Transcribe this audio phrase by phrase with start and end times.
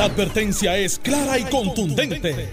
[0.00, 2.48] La advertencia es clara y contundente.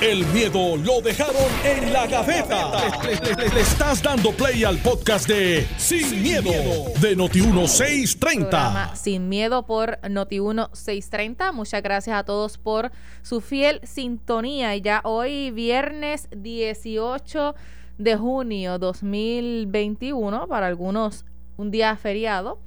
[0.00, 2.70] El miedo lo dejaron en la gaveta.
[3.02, 6.52] Le, estás dando play al podcast de Sin, miedo,
[7.00, 8.94] de Noti1630.
[8.94, 11.52] Sin miedo por Noti1630.
[11.52, 12.92] Muchas gracias a todos por
[13.22, 14.76] su fiel sintonía.
[14.76, 17.56] Y ya hoy, viernes 18
[17.98, 21.24] de junio 2021, para algunos
[21.56, 22.60] un día feriado.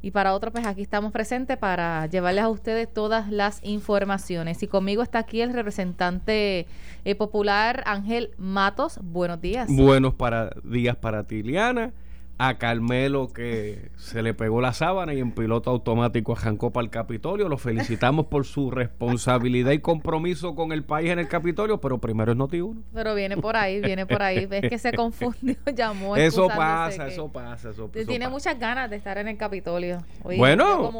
[0.00, 4.62] Y para otros, pues aquí estamos presentes para llevarles a ustedes todas las informaciones.
[4.62, 6.66] Y conmigo está aquí el representante
[7.04, 9.00] eh, popular Ángel Matos.
[9.02, 9.68] Buenos días.
[9.70, 11.92] Buenos para, días para Tiliana
[12.40, 16.90] a Carmelo que se le pegó la sábana y en piloto automático arrancó para el
[16.90, 17.48] Capitolio.
[17.48, 22.30] Lo felicitamos por su responsabilidad y compromiso con el país en el Capitolio, pero primero
[22.30, 22.62] es noti
[22.94, 24.46] Pero viene por ahí, viene por ahí.
[24.46, 26.16] Ves que se confundió, llamó.
[26.16, 30.04] Eso pasa, eso pasa, eso Tiene muchas ganas de estar en el Capitolio.
[30.22, 30.92] bueno,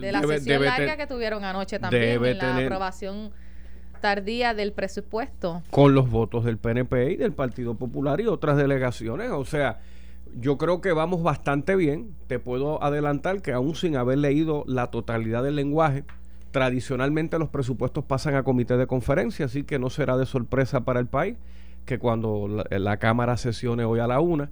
[0.00, 3.30] de la sesión larga que tuvieron anoche también, en la aprobación
[4.00, 5.62] tardía del presupuesto.
[5.70, 9.80] Con los votos del PNP y del Partido Popular y otras delegaciones, o sea
[10.36, 12.14] yo creo que vamos bastante bien.
[12.26, 16.04] Te puedo adelantar que aún sin haber leído la totalidad del lenguaje,
[16.50, 21.00] tradicionalmente los presupuestos pasan a comité de conferencia, así que no será de sorpresa para
[21.00, 21.36] el país
[21.88, 24.50] que cuando la, Cámara sesione hoy a la una,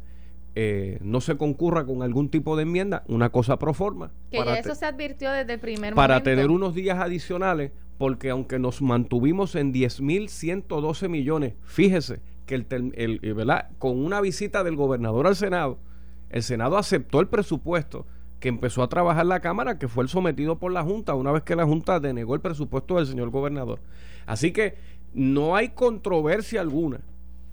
[0.54, 4.10] eh, no se concurra con algún tipo de enmienda, una cosa pro forma.
[4.30, 5.96] Que ya eso se advirtió desde el primer momento.
[5.96, 12.66] Para tener unos días adicionales, porque aunque nos mantuvimos en 10.112 millones, fíjese, que el,
[12.70, 13.68] el, eh, ¿verdad?
[13.78, 15.78] con una visita del gobernador al Senado,
[16.30, 18.06] el Senado aceptó el presupuesto
[18.40, 21.42] que empezó a trabajar la Cámara, que fue el sometido por la Junta, una vez
[21.42, 23.80] que la Junta denegó el presupuesto del señor gobernador.
[24.26, 24.74] Así que
[25.14, 27.00] no hay controversia alguna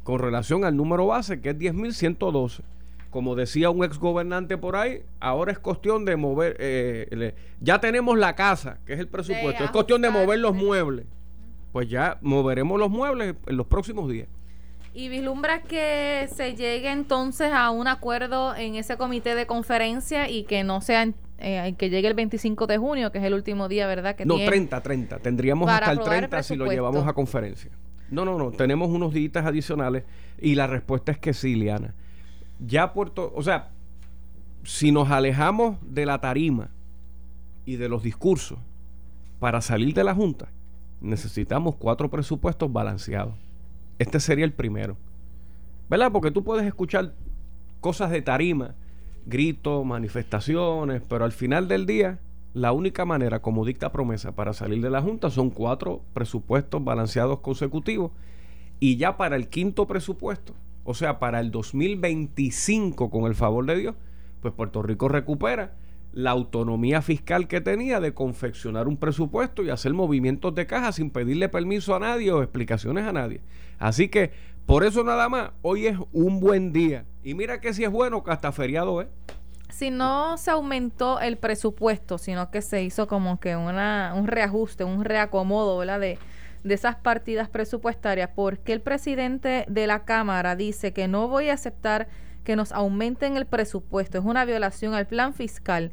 [0.04, 2.62] con relación al número base, que es 10.112.
[3.10, 8.18] Como decía un ex gobernante por ahí, ahora es cuestión de mover, eh, ya tenemos
[8.18, 11.06] la casa, que es el presupuesto, es cuestión de mover los muebles.
[11.72, 14.28] Pues ya moveremos los muebles en los próximos días.
[14.94, 20.44] ¿Y vislumbra que se llegue entonces a un acuerdo en ese comité de conferencia y
[20.44, 21.10] que no sea
[21.40, 24.16] eh, que llegue el 25 de junio, que es el último día, ¿verdad?
[24.16, 25.20] Que no, 30, 30.
[25.20, 27.72] Tendríamos hasta el 30 si lo llevamos a conferencia.
[28.10, 28.52] No, no, no.
[28.52, 30.04] Tenemos unos días adicionales
[30.40, 31.96] y la respuesta es que sí, Liana.
[32.60, 33.72] Ya Puerto, o sea,
[34.64, 36.70] si nos alejamos de la tarima
[37.66, 38.60] y de los discursos
[39.40, 40.50] para salir de la Junta,
[41.02, 43.34] necesitamos cuatro presupuestos balanceados.
[44.00, 44.98] Este sería el primero.
[45.90, 46.12] ¿Verdad?
[46.12, 47.14] Porque tú puedes escuchar
[47.80, 48.76] cosas de tarima,
[49.26, 52.20] gritos, manifestaciones, pero al final del día,
[52.54, 57.40] la única manera, como dicta promesa, para salir de la Junta son cuatro presupuestos balanceados
[57.40, 58.12] consecutivos.
[58.80, 63.78] Y ya para el quinto presupuesto, o sea, para el 2025, con el favor de
[63.78, 63.96] Dios,
[64.42, 65.74] pues Puerto Rico recupera
[66.14, 71.10] la autonomía fiscal que tenía de confeccionar un presupuesto y hacer movimientos de caja sin
[71.10, 73.42] pedirle permiso a nadie o explicaciones a nadie.
[73.80, 74.32] Así que
[74.66, 77.06] por eso nada más, hoy es un buen día.
[77.24, 79.08] Y mira que si es bueno que hasta feriado es.
[79.70, 84.84] Si no se aumentó el presupuesto, sino que se hizo como que una, un reajuste,
[84.84, 85.82] un reacomodo.
[85.82, 86.18] De,
[86.64, 91.54] de esas partidas presupuestarias, porque el presidente de la Cámara dice que no voy a
[91.54, 92.08] aceptar
[92.44, 94.18] que nos aumenten el presupuesto.
[94.18, 95.92] Es una violación al plan fiscal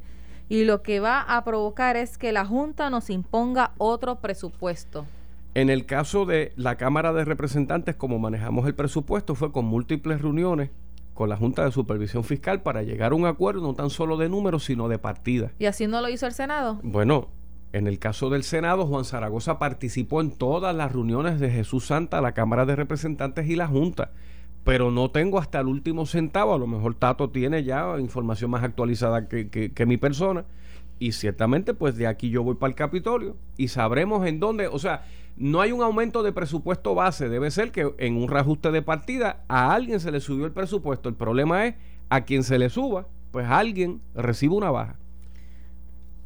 [0.51, 5.07] y lo que va a provocar es que la Junta nos imponga otro presupuesto.
[5.55, 10.21] En el caso de la Cámara de Representantes, como manejamos el presupuesto, fue con múltiples
[10.21, 10.71] reuniones
[11.15, 14.29] con la Junta de Supervisión Fiscal para llegar a un acuerdo no tan solo de
[14.29, 15.53] números, sino de partida.
[15.59, 16.81] ¿Y así no lo hizo el Senado?
[16.83, 17.29] Bueno,
[17.73, 22.21] en el caso del Senado, Juan Zaragoza participó en todas las reuniones de Jesús Santa,
[22.21, 24.11] la Cámara de Representantes y la Junta
[24.65, 26.55] pero no tengo hasta el último centavo.
[26.55, 30.45] A lo mejor Tato tiene ya información más actualizada que, que, mi persona.
[30.99, 34.69] Y ciertamente, pues de aquí yo voy para el Capitolio y sabremos en dónde.
[34.69, 35.05] O sea,
[35.37, 37.29] no hay un aumento de presupuesto base.
[37.29, 41.09] Debe ser que en un reajuste de partida a alguien se le subió el presupuesto.
[41.09, 41.75] El problema es
[42.11, 44.97] a quien se le suba, pues alguien recibe una baja.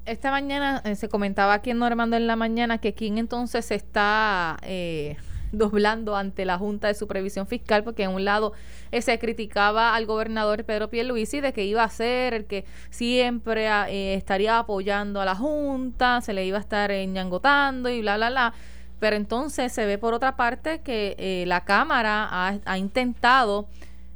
[0.06, 4.58] Esta mañana eh, se comentaba aquí en Normando en la mañana que quién entonces está.
[4.62, 5.16] Eh,
[5.54, 8.52] doblando ante la Junta de Supervisión Fiscal, porque en un lado
[8.90, 13.68] eh, se criticaba al gobernador Pedro Pierluisi de que iba a ser el que siempre
[13.68, 18.16] ah, eh, estaría apoyando a la Junta, se le iba a estar enñangotando y bla,
[18.16, 18.54] bla, bla.
[19.00, 23.68] Pero entonces se ve por otra parte que eh, la Cámara ha, ha intentado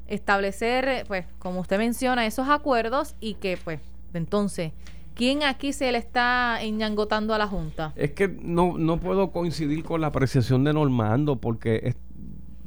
[0.07, 3.81] establecer, pues, como usted menciona, esos acuerdos y que, pues,
[4.15, 4.73] entonces
[5.19, 7.93] ¿Quién aquí se le está enñangotando a la Junta?
[7.97, 11.97] Es que no, no puedo coincidir con la apreciación de Normando, porque,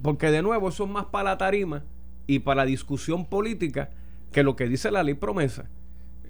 [0.01, 1.85] porque de nuevo eso es más para la tarima
[2.27, 3.91] y para la discusión política
[4.33, 5.69] que lo que dice la ley promesa.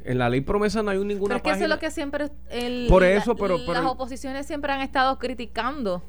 [0.05, 2.29] En la ley promesa no hay ninguna pero es que eso es lo que siempre
[2.87, 6.03] Por eso, pero, las oposiciones siempre han estado criticando.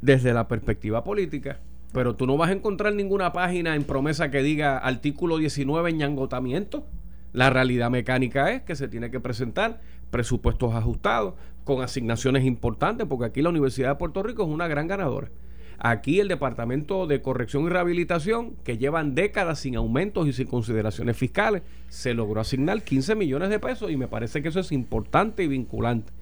[0.00, 1.58] Desde la perspectiva política.
[1.92, 6.86] Pero tú no vas a encontrar ninguna página en promesa que diga artículo 19 ñangotamiento.
[7.34, 9.80] La realidad mecánica es que se tiene que presentar
[10.12, 11.34] presupuestos ajustados
[11.64, 15.32] con asignaciones importantes, porque aquí la Universidad de Puerto Rico es una gran ganadora.
[15.80, 21.16] Aquí el Departamento de Corrección y Rehabilitación, que llevan décadas sin aumentos y sin consideraciones
[21.16, 25.42] fiscales, se logró asignar 15 millones de pesos y me parece que eso es importante
[25.42, 26.12] y vinculante.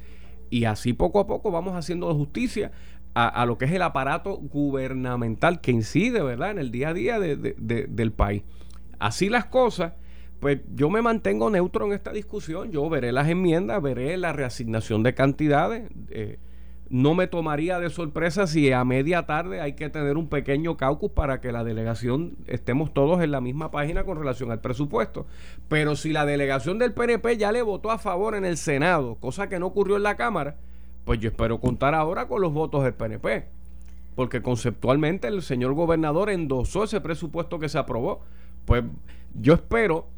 [0.48, 2.72] Y así poco a poco vamos haciendo justicia
[3.12, 7.20] a, lo que es el aparato gubernamental que incide, ¿verdad?, en el día a día
[7.20, 8.44] del país.
[8.98, 9.92] Así las cosas,
[10.42, 12.72] pues yo me mantengo neutro en esta discusión.
[12.72, 15.88] Yo veré las enmiendas, veré la reasignación de cantidades.
[16.10, 16.40] Eh,
[16.90, 21.12] no me tomaría de sorpresa si a media tarde hay que tener un pequeño caucus
[21.12, 25.28] para que la delegación estemos todos en la misma página con relación al presupuesto.
[25.68, 29.48] Pero si la delegación del PNP ya le votó a favor en el Senado, cosa
[29.48, 30.56] que no ocurrió en la Cámara,
[31.04, 33.46] pues yo espero contar ahora con los votos del PNP.
[34.16, 38.22] Porque conceptualmente el señor gobernador endosó ese presupuesto que se aprobó.
[38.64, 38.82] Pues
[39.40, 40.08] yo espero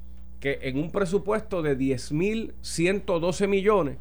[0.45, 3.97] que en un presupuesto de 10.112 millones,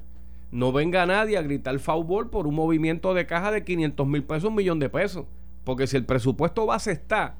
[0.52, 4.50] no venga nadie a gritar foul por un movimiento de caja de 500 mil pesos,
[4.50, 5.26] un millón de pesos.
[5.64, 7.38] Porque si el presupuesto base está,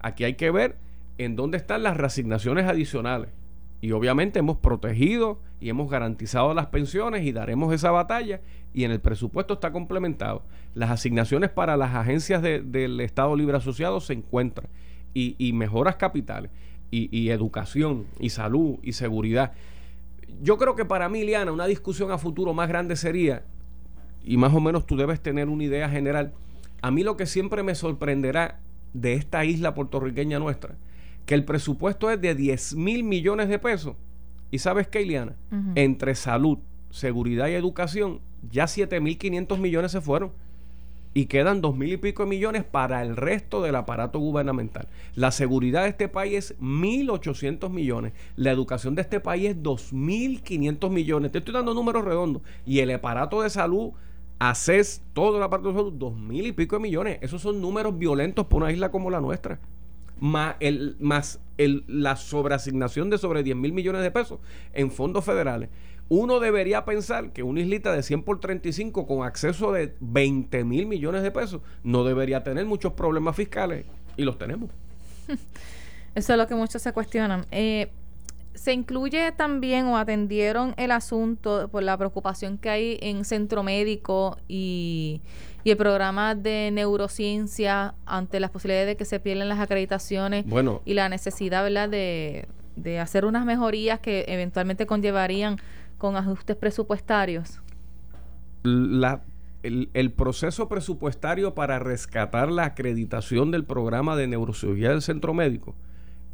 [0.00, 0.76] aquí hay que ver
[1.18, 3.28] en dónde están las reasignaciones adicionales.
[3.82, 8.40] Y obviamente hemos protegido y hemos garantizado las pensiones y daremos esa batalla
[8.72, 10.44] y en el presupuesto está complementado.
[10.72, 14.70] Las asignaciones para las agencias del Estado Libre Asociado se encuentran
[15.12, 16.50] y, mejoras capitales
[16.90, 19.52] y, y educación y salud y seguridad
[20.42, 23.44] yo creo que para mí, Liana, una discusión a futuro más grande sería,
[24.24, 26.32] y más o menos tú debes tener una idea general,
[26.82, 28.60] a mí lo que siempre me sorprenderá
[28.92, 30.76] de esta isla puertorriqueña nuestra,
[31.24, 33.96] que el presupuesto es de 10 mil millones de pesos.
[34.50, 35.36] ¿Y sabes qué, Iliana?
[35.74, 36.58] Entre salud,
[36.90, 40.32] seguridad y educación, ya 7 mil 500 millones se fueron
[41.16, 44.86] y quedan dos mil y pico de millones para el resto del aparato gubernamental.
[45.14, 48.12] La seguridad de este país es 1.800 millones.
[48.36, 51.32] La educación de este país es 2.500 millones.
[51.32, 52.42] Te estoy dando números redondos.
[52.66, 53.92] Y el aparato de salud,
[54.40, 57.18] ACES, todo el aparato de salud, dos mil y pico de millones.
[57.22, 59.58] Esos son números violentos por una isla como la nuestra.
[60.20, 60.56] Más,
[61.00, 64.38] más el, la sobreasignación de sobre 10 mil millones de pesos
[64.74, 65.70] en fondos federales
[66.08, 70.86] uno debería pensar que una islita de 100 por 35 con acceso de 20 mil
[70.86, 73.86] millones de pesos no debería tener muchos problemas fiscales
[74.16, 74.70] y los tenemos.
[76.14, 77.44] Eso es lo que muchos se cuestionan.
[77.50, 77.90] Eh,
[78.54, 84.38] se incluye también o atendieron el asunto por la preocupación que hay en centro médico
[84.48, 85.20] y,
[85.64, 90.44] el programa de neurociencia ante las posibilidades de que se pierdan las acreditaciones
[90.84, 91.88] y la necesidad ¿verdad?
[91.88, 95.58] De, de hacer unas mejorías que eventualmente conllevarían
[95.98, 97.60] con ajustes presupuestarios?
[98.62, 99.22] La,
[99.62, 105.74] el, proceso presupuestario para rescatar la acreditación del programa de neurocirugía del centro médico,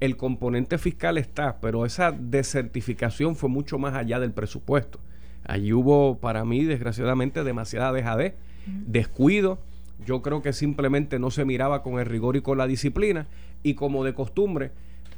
[0.00, 4.98] el componente fiscal está, pero esa desertificación fue mucho más allá del presupuesto.
[5.44, 8.34] Allí hubo, para mí, desgraciadamente, demasiada dejadez,
[8.66, 9.58] descuido.
[10.04, 13.28] Yo creo que simplemente no se miraba con el rigor y con la disciplina.
[13.62, 14.72] Y como de costumbre,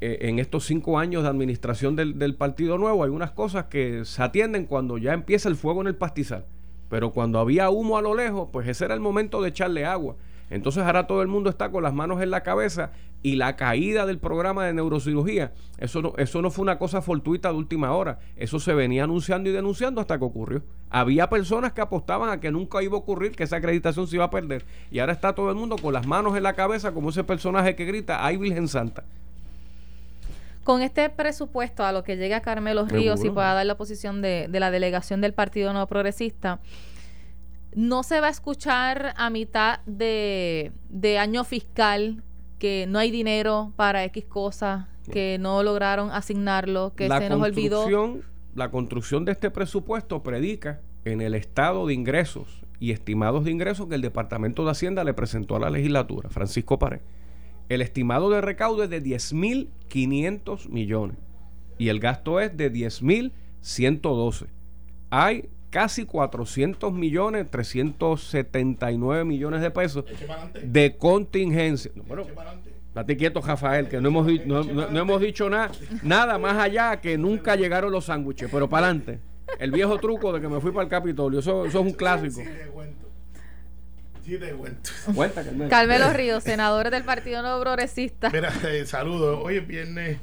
[0.07, 4.23] eh, en estos cinco años de administración del, Partido Nuevo hay unas cosas que se
[4.23, 6.45] atienden cuando ya empieza el fuego en el pastizal.
[6.91, 10.17] Pero cuando había humo a lo lejos, pues ese era el momento de echarle agua.
[10.51, 12.91] Entonces ahora todo el mundo está con las manos en la cabeza
[13.23, 17.49] y la caída del programa de neurocirugía, eso no, eso no fue una cosa fortuita
[17.49, 20.63] de última hora, eso se venía anunciando y denunciando hasta que ocurrió.
[20.91, 24.27] Había personas que apostaban a que nunca iba a ocurrir, que esa acreditación se iba
[24.27, 24.67] a perder.
[24.91, 27.75] Y ahora está todo el mundo con las manos en la cabeza como ese personaje
[27.75, 29.05] que grita, ¡ay Virgen Santa!
[30.65, 34.49] Con este presupuesto a lo que llega Carmelo Ríos y pueda dar la posición de,
[34.51, 36.61] la delegación del Partido No Progresista,
[37.75, 40.73] no se va a escuchar a mitad de,
[41.21, 42.23] año fiscal
[42.59, 47.87] que no hay dinero para X cosas, que no lograron asignarlo, que se nos olvidó.
[48.55, 53.89] La construcción de este presupuesto predica en el estado de ingresos y estimados de ingresos
[53.89, 57.01] que el Departamento de Hacienda le presentó a la legislatura, Francisco Pared.
[57.69, 61.17] El estimado de recaudo es de 10.500 millones
[61.79, 64.47] y el gasto es de 10.112.
[65.11, 70.05] Hay casi 400 millones, 379 millones de pesos
[70.63, 71.91] de contingencia.
[72.07, 72.25] bueno,
[72.95, 77.19] date quieto, Rafael, que no hemos, no, no, hemos dicho nada, nada más allá que
[77.19, 79.19] nunca llegaron los sándwiches, pero para adelante.
[79.59, 82.41] El viejo truco de que me fui para el Capitolio, eso, eso es un clásico.
[84.25, 84.91] Sí, te cuento.
[85.69, 88.31] Carmelo Ríos, senador del Partido No Progresista.
[88.31, 89.39] Mira, eh, saludos.
[89.43, 90.19] Hoy es viernes.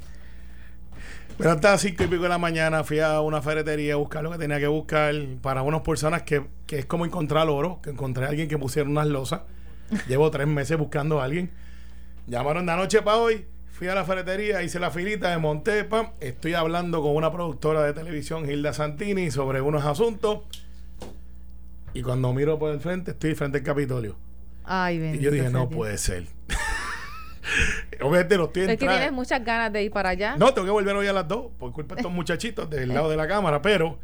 [1.38, 4.32] Pero hasta cinco y pico de la mañana fui a una ferretería a buscar lo
[4.32, 8.26] que tenía que buscar para unas personas que, que es como encontrar oro, que encontré
[8.26, 9.42] a alguien que pusiera unas losas.
[10.08, 11.50] Llevo tres meses buscando a alguien.
[12.26, 13.46] Llamaron de anoche para hoy.
[13.70, 15.88] Fui a la ferretería, hice la filita, de monté,
[16.20, 20.40] Estoy hablando con una productora de televisión, Hilda Santini, sobre unos asuntos.
[21.94, 24.16] Y cuando miro por el frente, estoy frente al Capitolio.
[24.64, 26.26] Ay, y yo dije, no puede ser.
[28.00, 30.36] Obviamente no estoy Es que tienes muchas ganas de ir para allá.
[30.36, 33.10] No, tengo que volver hoy a las dos, por culpa de estos muchachitos del lado
[33.10, 33.98] de la cámara, pero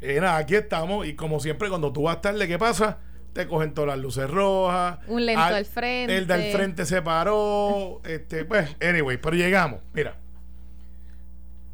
[0.00, 2.98] eh, nada, aquí estamos y como siempre cuando tú vas tarde, ¿qué pasa?
[3.32, 4.98] Te cogen todas las luces rojas.
[5.08, 6.16] Un lento al, frente.
[6.16, 8.00] El del frente se paró.
[8.04, 9.80] este, pues, anyway, pero llegamos.
[9.92, 10.16] Mira.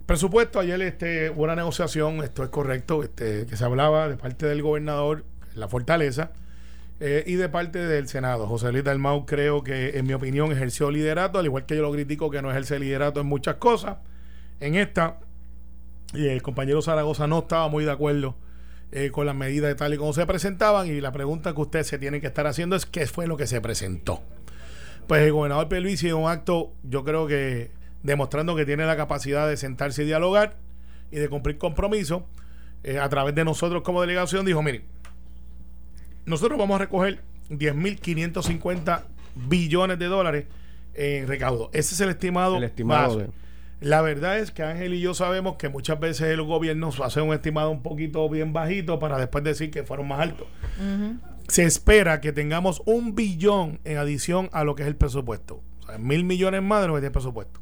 [0.06, 4.46] Presupuesto, ayer este, hubo una negociación, esto es correcto, este, que se hablaba de parte
[4.46, 6.32] del gobernador, la fortaleza,
[7.00, 8.46] eh, y de parte del Senado.
[8.46, 11.90] José Luis Dalmau creo que, en mi opinión, ejerció liderato, al igual que yo lo
[11.92, 13.96] critico que no ejerce liderato en muchas cosas.
[14.60, 15.18] En esta,
[16.12, 18.36] y el compañero Zaragoza no estaba muy de acuerdo
[18.92, 21.82] eh, con las medidas de tal y como se presentaban, y la pregunta que usted
[21.84, 24.20] se tiene que estar haciendo es qué fue lo que se presentó.
[25.06, 27.70] Pues el gobernador Pelvisi en un acto, yo creo que
[28.02, 30.56] demostrando que tiene la capacidad de sentarse y dialogar
[31.10, 32.22] y de cumplir compromisos,
[32.82, 34.84] eh, a través de nosotros como delegación, dijo, miren,
[36.30, 37.20] nosotros vamos a recoger
[37.50, 39.02] 10.550
[39.34, 40.46] billones de dólares
[40.94, 41.70] en recaudo.
[41.72, 42.56] Ese es el estimado.
[42.56, 43.26] El estimado.
[43.80, 47.32] La verdad es que Ángel y yo sabemos que muchas veces el gobierno hace un
[47.32, 50.46] estimado un poquito bien bajito para después decir que fueron más altos.
[51.48, 55.62] Se espera que tengamos un billón en adición a lo que es el presupuesto.
[55.80, 57.60] O sea, mil millones más de lo que tiene el presupuesto.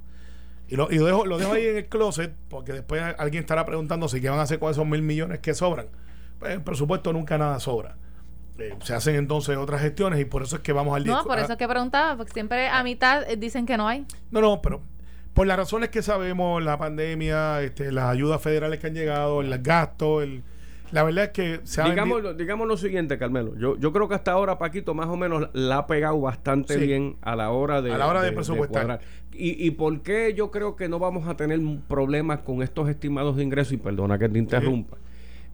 [0.69, 4.21] Y, lo, dejo, lo dejo ahí en el closet porque después alguien estará preguntando si
[4.21, 5.87] qué van a hacer con esos mil millones que sobran.
[6.39, 7.97] Pues el presupuesto nunca nada sobra.
[8.59, 11.39] Eh, se hacen entonces otras gestiones y por eso es que vamos al No, por
[11.39, 14.05] eso es que preguntaba, porque siempre a mitad eh, dicen que no hay.
[14.31, 14.81] No, no, pero
[15.35, 19.57] por las razones que sabemos, la pandemia, este, las ayudas federales que han llegado, el
[19.63, 20.43] gasto, el,
[20.91, 23.55] la verdad es que se digamos, digamos lo siguiente, Carmelo.
[23.57, 27.17] Yo, yo creo que hasta ahora Paquito más o menos la ha pegado bastante bien
[27.21, 29.01] a la hora de, a la hora de, presupuestar.
[29.33, 33.37] y, ¿Y por qué yo creo que no vamos a tener problemas con estos estimados
[33.37, 33.75] de ingresos?
[33.75, 34.97] Y perdona que te interrumpa.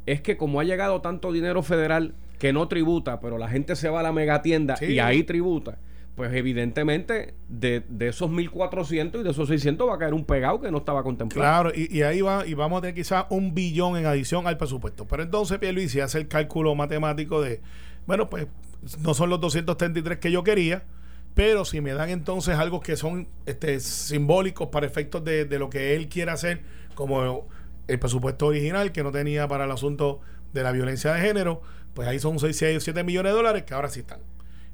[0.07, 3.89] Es que como ha llegado tanto dinero federal que no tributa, pero la gente se
[3.89, 5.79] va a la megatienda y ahí tributa,
[6.15, 10.61] pues evidentemente de, de esos 1.400 y de esos 600 va a caer un pegado
[10.61, 11.71] que no estaba contemplado.
[11.71, 15.07] Claro, y, ahí va, y vamos a tener quizás un billón en adición al presupuesto.
[15.07, 17.63] Pero entonces Pierluisi hace el cálculo matemático de,
[18.07, 18.47] bueno, pues
[19.01, 20.83] no son los 233 que yo quería,
[21.33, 25.71] pero si me dan entonces algo que son este, simbólicos para efectos de, de lo
[25.71, 26.61] que él quiere hacer,
[26.95, 27.49] como
[27.89, 30.21] el presupuesto original que no tenía para el asunto
[30.53, 31.63] de la violencia de género,
[31.95, 34.21] pues ahí son 6, 6 7 millones de dólares que ahora sí están.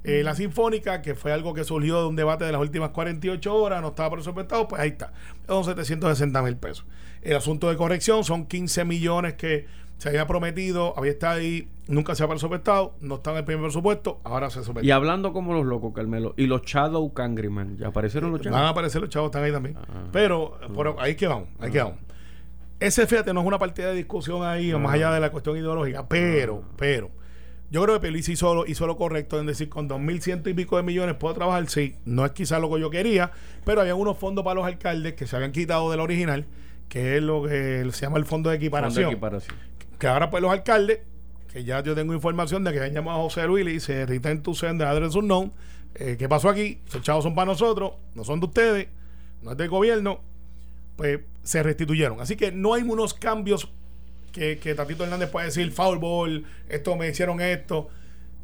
[0.02, 3.54] Eh, la Sinfónica, que fue algo que surgió de un debate de las últimas 48
[3.54, 5.12] horas, no estaba presupuestado, pues ahí está.
[5.46, 6.86] Son 760 mil pesos.
[7.20, 9.66] El asunto de corrección son 15 millones que
[9.98, 13.64] se había prometido, había estado ahí, nunca se ha presupuestado, no está en el primer
[13.64, 14.88] presupuesto, ahora se sometió.
[14.88, 18.58] Y hablando como los locos, Carmelo, y los Shadow Cangriman, ¿ya aparecieron los chavos?
[18.58, 19.76] Van a aparecer los chavos, están ahí también.
[19.76, 20.08] Ah.
[20.10, 21.98] Pero por, ahí que vamos, ahí que vamos.
[22.80, 26.08] Ese, fíjate, no es una partida de discusión ahí, más allá de la cuestión ideológica,
[26.08, 27.10] pero, pero,
[27.70, 30.49] yo creo que Pelis hizo lo, hizo lo correcto en decir con dos mil ciento
[30.49, 33.32] y pico de millones puedo trabajar, sí, no es quizás lo que yo quería,
[33.66, 36.46] pero había unos fondos para los alcaldes que se habían quitado del original,
[36.88, 39.20] que es lo que se llama el fondo de equiparación.
[39.99, 41.00] Que ahora pues los alcaldes,
[41.52, 44.06] que ya yo tengo información de que han llamado a José Luis y le dice,
[44.06, 45.52] return to send the address unknown,
[45.94, 46.80] eh, ¿qué pasó aquí?
[46.88, 48.88] Esos chavos son para nosotros, no son de ustedes,
[49.42, 50.22] no es del gobierno,
[51.00, 52.21] pues se restituyeron.
[52.21, 53.73] Así que no hay unos cambios
[54.33, 57.88] que, que Tatito Hernández puede decir, foul ball, esto me hicieron esto.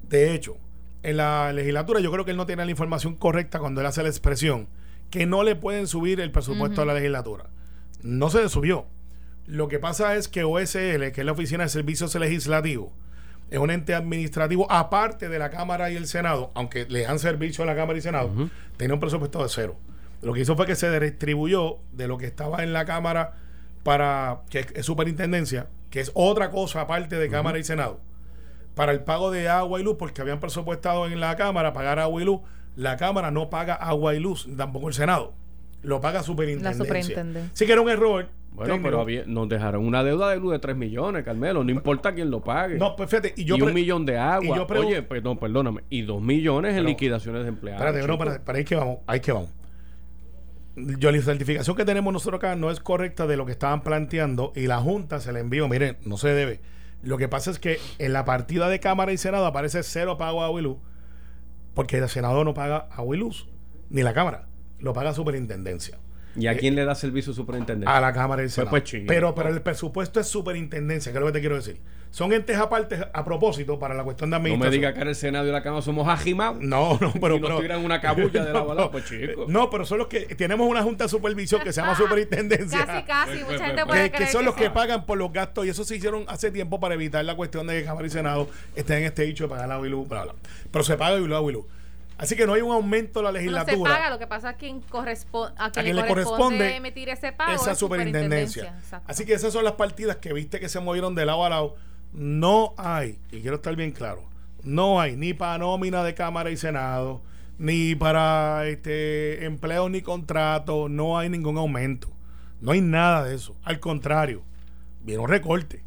[0.09, 0.57] De hecho,
[1.03, 4.03] en la legislatura yo creo que él no tiene la información correcta cuando él hace
[4.03, 4.69] la expresión
[5.11, 7.45] que no le pueden subir el presupuesto a la legislatura.
[8.01, 8.87] No se le subió.
[9.45, 12.89] Lo que pasa es que OSL, que es la Oficina de Servicios Legislativos,
[13.51, 17.65] es un ente administrativo aparte de la Cámara y el Senado, aunque le dan servicio
[17.65, 18.33] a la Cámara y Senado,
[18.79, 19.77] tiene un presupuesto de cero.
[20.23, 23.35] Lo que hizo fue que se redistribuyó de lo que estaba en la Cámara
[23.83, 28.01] para, que es superintendencia, que es otra cosa aparte de Cámara y Senado,
[28.75, 32.21] para el pago de agua y luz, porque habían presupuestado en la Cámara pagar agua
[32.21, 32.41] y luz.
[32.75, 35.35] La Cámara no paga agua y luz, tampoco el Senado.
[35.83, 36.79] Lo paga superintendencia.
[36.79, 37.51] La superintendencia.
[37.55, 38.29] Sí que era un error.
[38.53, 41.63] Bueno, pero nos dejaron una deuda de luz de 3 millones, Carmelo.
[41.63, 42.79] No importa quién lo pague.
[42.79, 43.35] No, pues fíjate.
[43.37, 44.67] Y, yo un millón de agua.
[44.79, 45.83] Oye, perdón, perdóname.
[45.91, 47.87] Y 2 millones en liquidaciones de empleados.
[47.87, 48.99] Espérate, para, para ahí que vamos.
[49.07, 49.51] Ahí que vamos
[50.77, 54.53] yo la certificación que tenemos nosotros acá no es correcta de lo que estaban planteando
[54.55, 56.61] y la Junta se le envió, miren, no se debe.
[57.03, 60.45] Lo que pasa es que en la partida de Cámara y Senado aparece cero pago
[60.45, 60.79] a Luz
[61.77, 63.47] porque el Senado no paga y luz,
[63.91, 65.99] ni la Cámara, lo paga Superintendencia.
[66.35, 67.93] ¿Y a eh, quién le da servicio superintendente?
[67.93, 69.07] A la Cámara del pues, pues, Senado.
[69.07, 71.81] pero, pero el presupuesto es superintendencia, que es lo que te quiero decir.
[72.17, 74.71] Son entes aparte a propósito para la cuestión de administración.
[74.71, 76.63] No me diga que en el Senado y la Cámara somos ajimados.
[76.63, 77.37] No, no, pero.
[77.37, 79.47] Y nos tiran una cabulla de la bala, pues chicos.
[79.49, 80.21] No, pero son los que.
[80.35, 82.87] Tenemos una junta de supervisión que se llama superintendencia.
[82.87, 83.45] Casi, casi.
[83.45, 85.97] Mucha gente puede que, que son los que pagan por los gastos y eso se
[85.97, 89.25] hicieron hace tiempo para evitar la cuestión de que Cámara y Senado estén en este
[89.29, 90.35] hecho de pagar la WILU, bla, bla.
[90.71, 91.67] Pero se paga la WILU.
[92.17, 93.77] Así que no hay un aumento de la legislatura.
[93.77, 97.33] No se paga, lo que pasa es quien corresponde, a quien, le, corresponde, emitir ese
[97.33, 97.53] pago.
[97.53, 98.75] Esa superintendencia.
[99.07, 101.77] Así que esas son las partidas que viste que se movieron de lado a lado.
[102.13, 104.23] No hay, y quiero estar bien claro,
[104.63, 107.23] no hay ni para nómina de Cámara y Senado,
[107.59, 112.09] ni para este empleo ni contrato, no hay ningún aumento.
[112.61, 113.57] No hay nada de eso.
[113.63, 114.43] Al contrario,
[115.03, 115.83] viene un recorte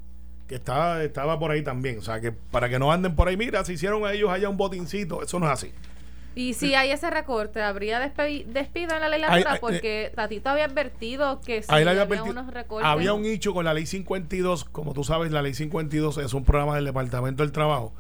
[0.48, 2.00] que estaba, estaba por ahí también.
[2.00, 4.50] O sea, que para que no anden por ahí, mira, se hicieron a ellos allá
[4.50, 5.22] un botincito.
[5.22, 5.72] Eso no es así.
[6.36, 9.58] Y si hay ese recorte, ¿habría despido en la legislatura?
[9.60, 12.88] porque eh, Tatito había advertido que si había, unos recortes...
[12.88, 16.46] Había un hecho con la ley 52, como tú sabes, la ley 52 es un
[16.46, 17.94] programa del Departamento del Trabajo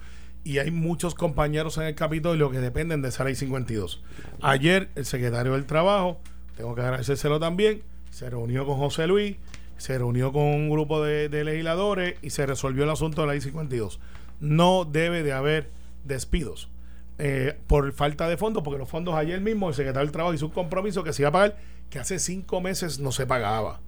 [0.43, 4.01] y hay muchos compañeros en el Capitolio que dependen de esa ley 52.
[4.41, 6.19] Ayer el secretario del Trabajo,
[6.55, 9.36] tengo que agradecérselo también, se reunió con José Luis,
[9.77, 13.33] se reunió con un grupo de, de legisladores y se resolvió el asunto de la
[13.33, 14.00] ley 52.
[14.39, 15.69] No debe de haber
[16.05, 16.69] despidos
[17.22, 20.46] eh, por falta de fondos, porque los fondos ayer mismo el secretario del Trabajo hizo
[20.46, 21.58] un compromiso que se iba a pagar,
[21.90, 23.82] que hace cinco meses no se pagaba.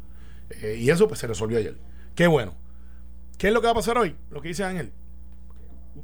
[0.50, 1.78] Eh, y eso pues se resolvió ayer.
[2.14, 2.56] Qué bueno.
[3.38, 4.18] ¿Qué es lo que va a pasar hoy?
[4.32, 4.92] Lo que dice Ángel.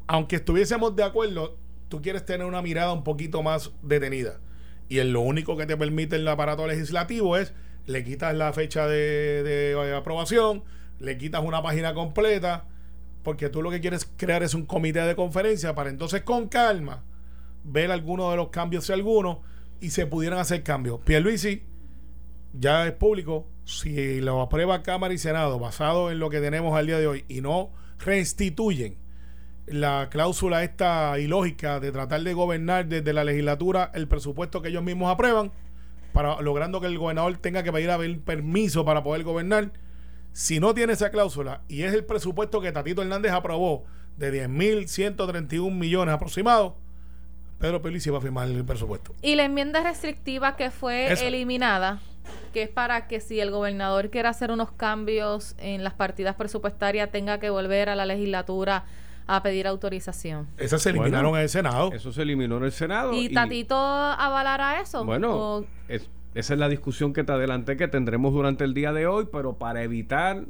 [0.08, 1.58] Aunque estuviésemos de acuerdo,
[1.90, 4.40] tú quieres tener una mirada un poquito más detenida.
[4.88, 7.54] Y en lo único que te permite el aparato legislativo es
[7.88, 10.64] le quitas la fecha de, de aprobación,
[11.00, 12.68] le quitas una página completa,
[13.22, 17.04] porque tú lo que quieres crear es un comité de conferencia para entonces con calma
[17.68, 19.38] ver algunos de los cambios, si algunos,
[19.80, 21.00] y se pudieran hacer cambios.
[21.02, 21.64] Pierluisi
[22.54, 26.88] ya es público, si lo aprueba Cámara y Senado basado en lo que tenemos al
[26.88, 28.98] día de hoy y no restituyen
[29.66, 34.84] la cláusula esta ilógica de tratar de gobernar desde la legislatura el presupuesto que ellos
[34.84, 35.52] mismos aprueban,
[36.13, 39.74] para logrando que el gobernador tenga que pedir a ver permiso para poder gobernar.
[40.32, 43.86] Si no tiene esa cláusula y es el presupuesto que Tatito Hernández aprobó
[44.18, 46.74] de 10.131 millones aproximados,
[47.60, 49.15] Pedro Pelici va a firmar el presupuesto.
[49.22, 52.00] Y la enmienda restrictiva que fue eliminada,
[52.54, 57.12] que es para que si el gobernador quiere hacer unos cambios en las partidas presupuestarias,
[57.12, 58.86] tenga que volver a la legislatura
[59.26, 60.48] a pedir autorización.
[60.58, 61.91] Esas se eliminaron en el Senado.
[61.91, 63.12] Eso se eliminó en el Senado.
[63.13, 65.04] ¿Y, Tatito avalará eso?
[65.04, 69.28] Bueno, esa es la discusión que te adelanté que tendremos durante el día de hoy,
[69.32, 70.46] pero para evitar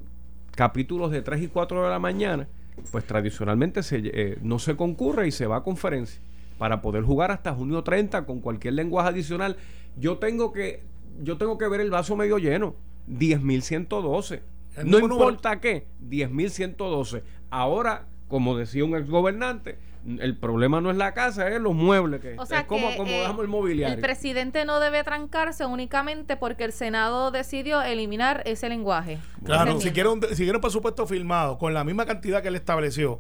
[0.52, 2.48] capítulos de 3 y 4 de la mañana,
[2.92, 6.22] pues tradicionalmente se, eh, no se concurre y se va a conferencia
[6.58, 9.58] para poder jugar hasta junio 30 con cualquier lenguaje adicional.
[9.98, 10.84] Yo tengo que,
[11.22, 12.76] yo tengo que ver el vaso medio lleno.
[13.10, 14.42] 10.112.
[14.84, 17.24] No importa qué, 10.112.
[17.50, 22.22] Ahora, como decía un exgobernante, el problema no es la casa, es los muebles.
[22.22, 23.96] Que, es como acomodamos eh, el mobiliario.
[23.96, 29.20] El presidente no debe trancarse únicamente porque el Senado decidió eliminar ese lenguaje.
[29.44, 32.56] Claro, si quiere, un, si quiere un presupuesto firmado con la misma cantidad que él
[32.56, 33.20] estableció,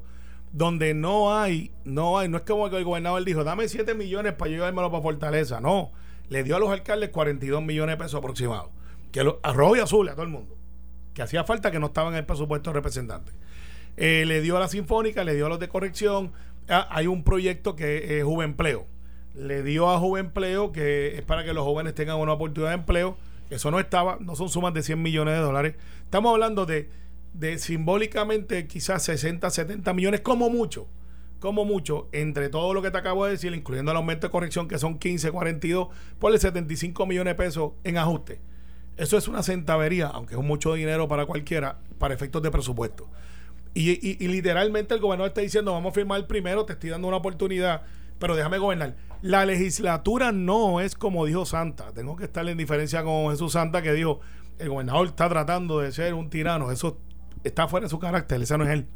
[0.51, 4.33] donde no hay, no hay, no es como que el gobernador dijo, dame 7 millones
[4.33, 5.61] para llevármelo para Fortaleza.
[5.61, 5.91] No,
[6.29, 8.69] le dio a los alcaldes 42 millones de pesos aproximados.
[9.11, 9.39] Que lo,
[9.75, 10.55] y azul a todo el mundo.
[11.13, 13.33] Que hacía falta que no estaban en el presupuesto de representantes.
[13.95, 16.31] Eh, le dio a la Sinfónica, le dio a los de corrección.
[16.69, 18.85] Ah, hay un proyecto que es Juvenpleo.
[19.33, 23.17] Le dio a Juvenpleo, que es para que los jóvenes tengan una oportunidad de empleo.
[23.49, 25.75] Eso no estaba, no son sumas de 100 millones de dólares.
[26.03, 26.89] Estamos hablando de
[27.37, 30.87] de simbólicamente quizás 60, 70 millones, como mucho,
[31.39, 34.67] como mucho, entre todo lo que te acabo de decir, incluyendo el aumento de corrección
[34.67, 38.41] que son 15, 42, ponle 75 millones de pesos en ajuste.
[38.97, 43.07] Eso es una centavería, aunque es mucho dinero para cualquiera, para efectos de presupuesto.
[43.75, 47.17] Y, literalmente el gobernador está diciendo, vamos a firmar el primero, te estoy dando una
[47.17, 47.83] oportunidad,
[48.17, 48.95] pero déjame gobernar.
[49.21, 51.93] La legislatura no es como dijo Santa.
[51.93, 54.19] Tengo que estar en diferencia con Jesús Santa que dijo,
[54.57, 56.71] el gobernador está tratando de ser un tirano.
[56.71, 56.97] Eso
[57.47, 58.87] está fuera de su carácter, ese no es él.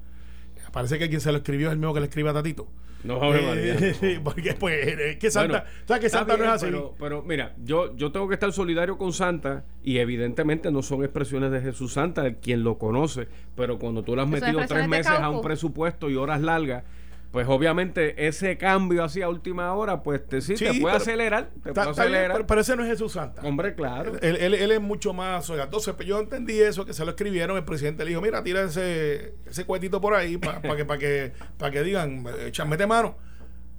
[0.71, 2.67] Parece que quien se lo escribió es el mismo que le escribe a Tatito.
[3.03, 5.65] No, eh, porque pues es que Santa,
[5.99, 6.67] que Santa no es así.
[6.99, 11.51] Pero, mira, yo, yo tengo que estar solidario con Santa y evidentemente no son expresiones
[11.51, 15.29] de Jesús Santa, quien lo conoce, pero cuando tú le has metido tres meses a
[15.29, 16.83] un presupuesto y horas largas,
[17.32, 21.50] pues obviamente ese cambio así a última hora, pues te, sí, te puede acelerar.
[21.63, 22.46] Te puede acelerar.
[22.46, 23.41] pero, ese no es Jesús Santa.
[23.44, 24.17] Hombre, claro.
[24.22, 25.50] Él, él, es mucho más.
[25.50, 27.56] entonces, pues, yo entendí eso, que se lo escribieron.
[27.56, 31.32] El presidente le dijo: Mira, tira ese, ese cuetito por ahí para que, para que,
[31.58, 32.26] para que digan,
[32.67, 33.17] mete mano.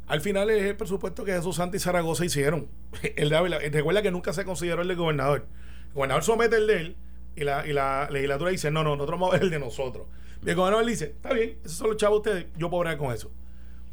[0.06, 2.68] Al final es el presupuesto que Jesús Santa y Zaragoza hicieron.
[3.16, 5.46] El de recuerda que nunca se consideró el de gobernador.
[5.88, 6.96] El gobernador somete el de él
[7.36, 10.06] y la, y la legislatura dice, no, no, nosotros vamos a ver el de nosotros.
[10.44, 13.30] Y el gobernador dice, está bien, esos son los chavos ustedes, yo puedo con eso.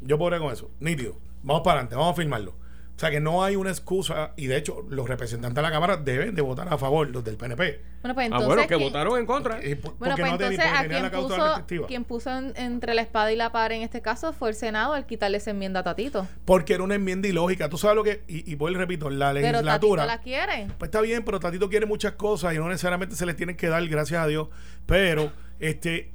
[0.00, 0.70] Yo puedo bregar con eso.
[0.80, 1.18] Nítido.
[1.42, 2.60] Vamos para adelante, vamos a firmarlo.
[2.96, 5.96] O sea que no hay una excusa y de hecho los representantes de la Cámara
[5.96, 7.80] deben de votar a favor, los del PNP.
[8.02, 8.44] Bueno, pues entonces...
[8.44, 9.56] Ah, bueno, que votaron en contra.
[9.56, 13.82] bueno, pues entonces a quien puso, quien puso entre la espada y la pared en
[13.84, 16.28] este caso fue el Senado al quitarle esa enmienda a Tatito.
[16.44, 17.70] Porque era una enmienda ilógica.
[17.70, 18.22] Tú sabes lo que...
[18.28, 19.78] Y, y pues repito, la legislatura...
[19.78, 20.66] Pero Tatito la quiere.
[20.76, 23.68] Pues está bien, pero Tatito quiere muchas cosas y no necesariamente se les tienen que
[23.68, 24.48] dar, gracias a Dios.
[24.84, 26.12] Pero este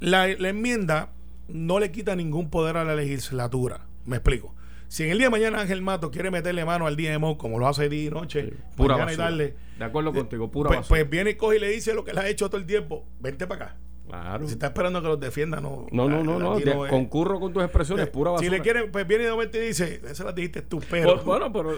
[0.00, 1.10] la, la enmienda
[1.48, 3.86] no le quita ningún poder a la legislatura.
[4.04, 4.54] Me explico.
[4.88, 7.66] Si en el día de mañana Ángel Mato quiere meterle mano al DMO, como lo
[7.66, 11.34] hace día y noche, pura y darle, De acuerdo contigo, pura pues, pues, viene y
[11.34, 13.04] coge y le dice lo que le ha hecho todo el tiempo.
[13.20, 13.76] Vente para acá.
[14.06, 14.46] Claro.
[14.46, 15.86] Si está esperando que los defienda, no.
[15.90, 16.88] No, no, no, no.
[16.88, 18.48] concurro con tus expresiones, pura basura.
[18.48, 21.20] Si le quieren, pues viene de momento y dice, esa la dijiste tú, pero.
[21.24, 21.76] bueno, pero.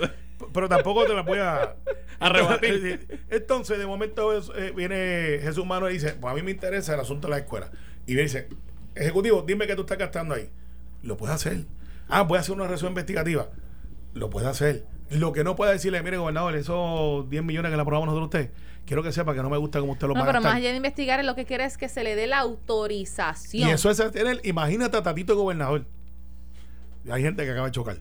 [0.53, 1.77] pero tampoco te la voy a.
[2.21, 3.23] rebatir.
[3.31, 7.01] Entonces, de momento eh, viene Jesús Mano y dice, pues a mí me interesa el
[7.01, 7.71] asunto de la escuela.
[8.07, 8.49] Y me dice,
[8.95, 10.51] Ejecutivo, dime qué tú estás gastando ahí.
[11.03, 11.67] Lo puedes hacer.
[12.09, 13.49] Ah, voy a hacer una resolución investigativa.
[14.15, 14.87] Lo puede hacer.
[15.11, 18.39] Lo que no puede decirle, mire, gobernador, esos 10 millones que le aprobamos nosotros a
[18.39, 18.53] usted,
[18.85, 20.77] quiero que sepa que no me gusta como usted lo no, pero más allá de
[20.77, 23.69] investigar, lo que quiere es que se le dé la autorización.
[23.69, 25.87] Y eso es tener, imagínate a Tatito gobernador.
[27.11, 27.99] Hay gente que acaba de chocar.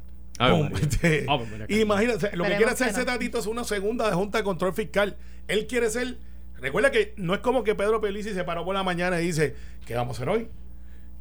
[0.81, 1.25] Este,
[1.69, 5.17] imagínate, lo que quiere hacer ese Tatito es una segunda de Junta de Control Fiscal.
[5.47, 6.17] Él quiere ser.
[6.59, 9.55] Recuerda que no es como que Pedro Pelici se paró por la mañana y dice,
[9.85, 10.49] ¿qué vamos a hacer hoy?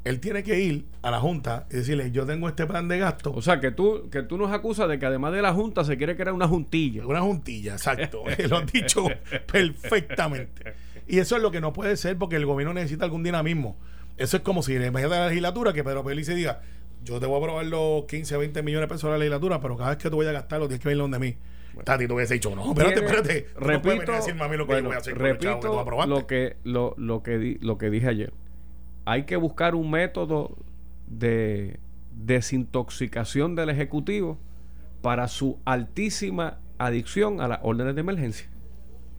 [0.07, 3.33] Él tiene que ir a la Junta y decirle, yo tengo este plan de gasto.
[3.33, 5.97] O sea, que tú, que tú nos acusas de que además de la Junta se
[5.97, 7.05] quiere crear una juntilla.
[7.05, 8.23] Una juntilla, exacto.
[8.49, 9.09] lo has dicho
[9.51, 10.75] perfectamente.
[11.09, 13.77] Y eso es lo que no puede ser porque el gobierno necesita algún dinamismo.
[14.17, 16.61] Eso es como si de la legislatura que Pedro Pérez se diga,
[17.03, 19.77] yo te voy a aprobar los 15, 20 millones de pesos de la legislatura, pero
[19.77, 21.37] cada vez que tú vayas a gastarlo tienes que venir donde mí.
[21.83, 23.49] Tati, tú hubiese dicho, no, espérate, espérate.
[23.57, 27.91] Repito, no lo que voy a hacer repito lo que, lo, lo, que lo que
[27.91, 28.33] dije ayer
[29.07, 30.57] hay que buscar un método
[31.07, 31.79] de
[32.11, 34.37] desintoxicación del Ejecutivo
[35.01, 38.49] para su altísima adicción a las órdenes de emergencia.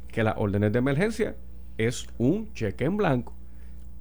[0.10, 1.36] Que las órdenes de emergencia
[1.78, 3.34] es un cheque en blanco.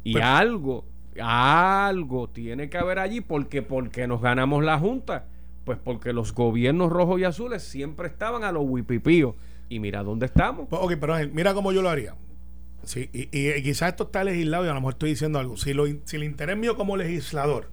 [0.03, 0.85] Y algo,
[1.21, 5.27] algo tiene que haber allí porque, porque nos ganamos la Junta.
[5.65, 9.37] Pues porque los gobiernos rojos y azules siempre estaban a los huipipíos.
[9.69, 10.67] Y mira dónde estamos.
[10.69, 12.15] Pues, ok, pero mira cómo yo lo haría.
[12.87, 15.57] Sí, y, quizás esto está legislado y a lo mejor estoy diciendo algo.
[15.57, 17.69] Si, lo, si el interés mío como legislador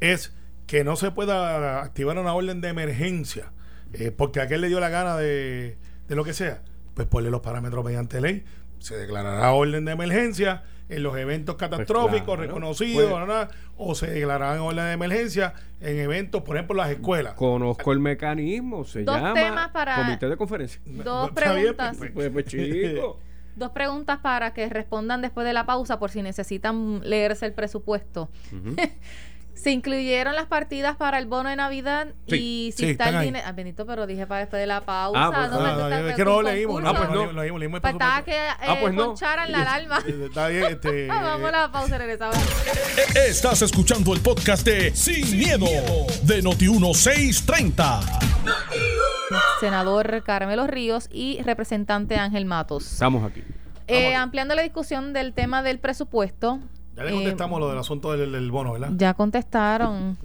[0.00, 0.34] es
[0.66, 3.52] que no se pueda activar una orden de emergencia
[3.92, 5.76] eh, porque a aquel le dio la gana de,
[6.08, 6.62] de lo que sea,
[6.94, 8.44] pues ponle los parámetros mediante ley.
[8.78, 14.60] Se declarará orden de emergencia en los eventos pues catastróficos reconocidos pues o se declararán
[14.60, 17.34] orden de emergencia en eventos, por ejemplo, las escuelas.
[17.34, 20.80] Conozco el mecanismo, se llama comité de conferencia.
[20.84, 21.96] Dos preguntas.
[22.14, 23.20] pues, chico.
[23.58, 28.28] Dos preguntas para que respondan después de la pausa por si necesitan leerse el presupuesto.
[29.58, 33.44] Se incluyeron las partidas para el bono de Navidad y si está el dinero.
[33.44, 35.20] Ah, Benito, pero dije para después de la pausa.
[35.20, 36.82] Ah, pues, no, no, es que no lo leímos.
[36.86, 37.32] Ah, pues no.
[37.32, 39.16] Lo leímos, leímos pues estaba que eh, ah, pues no.
[39.20, 39.98] la alarma.
[40.06, 41.06] Está bien, este.
[41.08, 42.38] Vamos a la pausa, regresamos.
[43.16, 45.66] Estás escuchando el podcast de Sin, miedo,
[46.22, 48.00] de Noti1630.
[49.58, 52.92] Senador Carmelo Ríos y representante Ángel Matos.
[52.92, 53.42] Estamos aquí.
[53.88, 56.60] Eh, ampliando la discusión del tema del presupuesto,
[56.98, 58.90] ya le contestamos lo del asunto del, bono, ¿verdad?
[58.96, 60.18] Ya contestaron.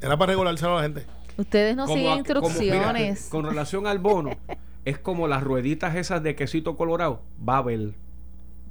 [0.00, 1.04] Era para regulárselo a la gente.
[1.36, 3.28] Ustedes no siguen instrucciones.
[3.30, 4.30] con relación al bono,
[4.84, 7.22] es como las rueditas esas de quesito colorado.
[7.38, 7.94] Babel.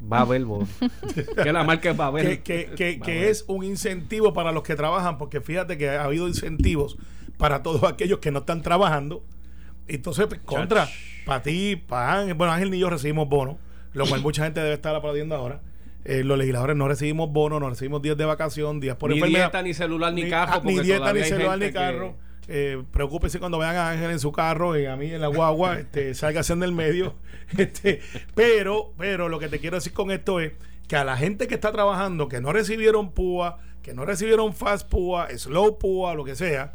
[0.01, 0.67] Babel bono.
[1.43, 2.41] que la marca es Babel.
[2.41, 6.27] Que, que, que, es un incentivo para los que trabajan, porque fíjate que ha habido
[6.27, 6.97] incentivos
[7.37, 9.23] para todos aquellos que no están trabajando.
[9.87, 10.87] Entonces, pues, contra,
[11.25, 12.33] para ti, para Ángel.
[12.33, 13.57] Bueno, Ángel ni yo recibimos bono,
[13.93, 15.61] lo cual mucha gente debe estar aplaudiendo ahora.
[16.09, 19.29] Eh, los legisladores no recibimos bonos, no recibimos días de vacación, días por ni Ni
[19.29, 20.53] dieta, ni celular, ni, carro.
[20.55, 22.15] Ah, ni dieta, ni celular, ni carro.
[22.47, 25.77] Eh, preocúpese cuando vean a Ángel en su carro y a mí en la guagua,
[25.79, 27.13] este, salgan del medio.
[27.57, 27.99] Este,
[28.35, 30.53] pero, pero lo que te quiero decir con esto es
[30.87, 34.89] que a la gente que está trabajando, que no recibieron PUA, que no recibieron Fast
[34.89, 36.73] PUA, Slow PUA, lo que sea,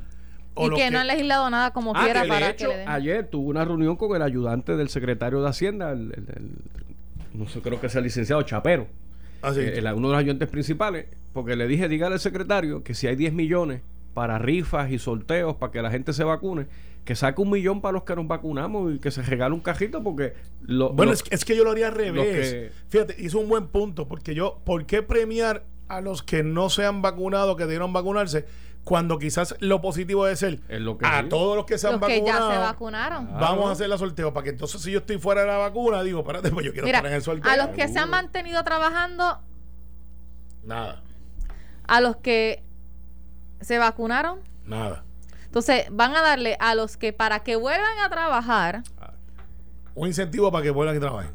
[0.56, 3.96] y que, no han legislado nada como ah, quiera para hecho, Ayer tuve una reunión
[3.96, 5.96] con el ayudante del secretario de Hacienda,
[7.34, 8.86] no sé, creo que sea el licenciado Chapero.
[9.44, 13.06] Ah, eh, uno de los ayudantes principales, porque le dije, dígale al secretario que si
[13.06, 13.82] hay 10 millones
[14.14, 16.66] para rifas y sorteos para que la gente se vacune,
[17.04, 20.02] que saque un millón para los que nos vacunamos y que se regale un cajito
[20.02, 22.72] porque lo, bueno es, que yo lo haría al revés.
[22.88, 26.86] fíjate hizo un buen punto porque yo ¿por qué premiar a los que no se
[26.86, 28.46] han vacunado, que debieron vacunarse,
[28.84, 30.60] cuando quizás lo positivo debe ser
[31.02, 33.28] a todos los que se han los que ya se vacunaron.
[33.38, 36.02] Vamos a hacer la sorteo para que entonces si yo estoy fuera de la vacuna,
[36.02, 37.50] digo, espérate, pues yo quiero estar en el sorteo.
[37.50, 39.40] A los que se han mantenido trabajando,
[40.62, 41.02] nada.
[41.86, 42.62] A los que
[43.60, 45.04] se vacunaron, nada.
[45.44, 48.82] Entonces, van a darle a los que para que vuelvan a trabajar
[49.94, 51.32] un incentivo para que vuelvan a trabajar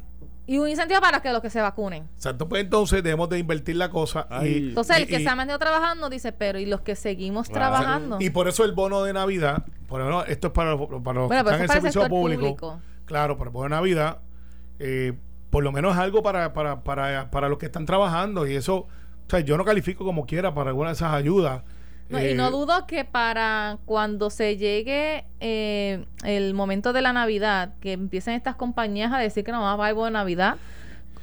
[0.49, 2.09] y un incentivo para que los que se vacunen.
[2.15, 4.27] Exacto, pues entonces debemos de invertir la cosa.
[4.43, 8.17] Y, entonces el que se ha mantenido trabajando dice, pero ¿y los que seguimos trabajando?
[8.19, 11.37] Y por eso el bono de Navidad, por ejemplo, esto es para, para los que
[11.37, 14.21] están en el servicio público, Claro, pero el bono de Navidad,
[14.79, 15.13] eh,
[15.51, 18.47] por lo menos es algo para, para, para, para los que están trabajando.
[18.47, 21.61] Y eso, o sea, yo no califico como quiera para alguna de esas ayudas
[22.09, 27.75] y no eh, dudo que para cuando se llegue eh, el momento de la Navidad,
[27.81, 30.57] que empiecen estas compañías a decir que no va a haber bono de Navidad,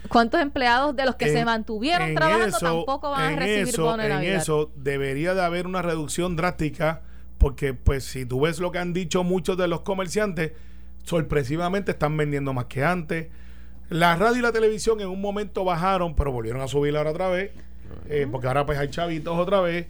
[0.09, 4.35] ¿cuántos empleados de los que se mantuvieron trabajando tampoco van a recibir bono de Navidad?
[4.35, 7.03] En eso debería de haber una reducción drástica,
[7.39, 10.53] porque pues si tú ves lo que han dicho muchos de los comerciantes,
[11.03, 13.29] sorpresivamente están vendiendo más que antes.
[13.89, 17.29] La radio y la televisión en un momento bajaron, pero volvieron a subir ahora otra
[17.29, 17.51] vez,
[18.09, 19.89] eh, porque ahora pues hay chavitos otra vez.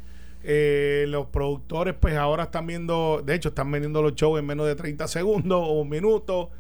[0.49, 4.65] Eh, los productores, pues ahora están viendo, de hecho, están vendiendo los shows en menos
[4.69, 6.51] de 30 segundos o un minuto.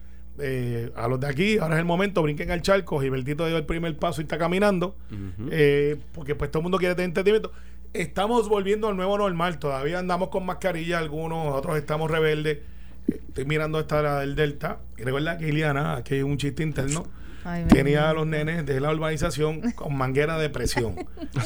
[0.40, 3.00] Eh, a los de aquí, ahora es el momento, brinquen al charco.
[3.00, 4.96] Gilbertito dio el primer paso y está caminando.
[5.52, 7.52] Eh, porque pues todo el mundo quiere tener entretenimiento.
[7.92, 9.60] Estamos volviendo al nuevo normal.
[9.60, 12.58] Todavía andamos con mascarilla algunos, otros estamos rebeldes.
[13.06, 14.80] Estoy mirando esta la del Delta.
[14.98, 17.06] Y recuerda que Iliana, aquí hay un chiste interno
[17.68, 20.96] tenía a los nenes de la urbanización con manguera de presión.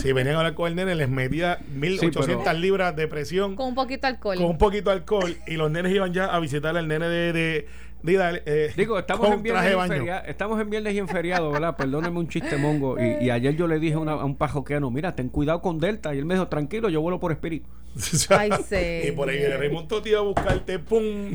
[0.00, 3.56] si venían a hablar con el nene, les metía 1800 libras de presión.
[3.56, 4.36] Con un poquito de alcohol.
[4.36, 5.36] Con un poquito de alcohol.
[5.46, 7.66] Y los nenes iban ya a visitar al nene de,
[8.02, 11.76] eh, Digo, estamos en, viernes y estamos en viernes y en feriado, ¿verdad?
[11.76, 12.96] Perdóneme un chiste mongo.
[12.98, 16.14] Y, ayer yo le dije a un pajoqueano, mira, ten cuidado con Delta.
[16.14, 17.68] Y él me dijo, tranquilo, yo vuelo por espíritu.
[18.30, 19.08] Ay, sí.
[19.08, 21.34] Y por ahí viene Raymond Toti a buscarte, ¡pum!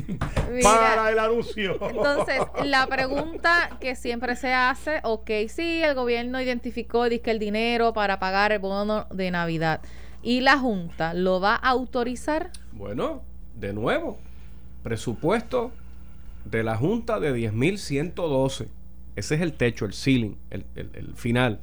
[0.62, 1.78] para el anuncio.
[1.88, 7.92] Entonces, la pregunta que siempre se hace, ok, sí, el gobierno identificó que el dinero
[7.92, 9.80] para pagar el bono de Navidad.
[10.22, 12.50] ¿Y la Junta lo va a autorizar?
[12.72, 13.22] Bueno,
[13.54, 14.18] de nuevo,
[14.82, 15.72] presupuesto
[16.50, 18.68] de la Junta de 10.112.
[19.16, 21.60] Ese es el techo, el ceiling, el, final.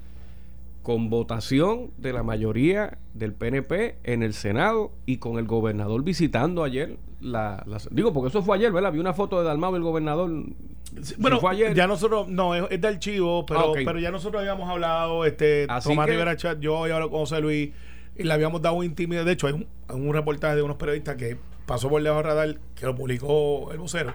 [0.82, 6.64] Con votación de la mayoría del PNP en el Senado y con el gobernador visitando
[6.64, 8.92] ayer la, digo porque eso fue ayer, ¿verdad?
[8.92, 10.30] Vi una foto de Dalmau el gobernador.
[11.20, 11.74] bueno, fue ayer.
[11.74, 16.10] ya nosotros, no, es, del archivo, pero, ah, pero ya nosotros habíamos hablado, este, Tomás
[16.10, 17.72] Rivera Chat, yo había hablado con José Luis
[18.18, 19.24] y le habíamos dado un intimidad.
[19.24, 22.86] De hecho, hay un, un reportaje de unos periodistas que pasó por del radar, que
[22.86, 24.14] lo publicó el vocero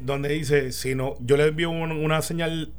[0.00, 2.72] donde dice, si no, yo le envío una señal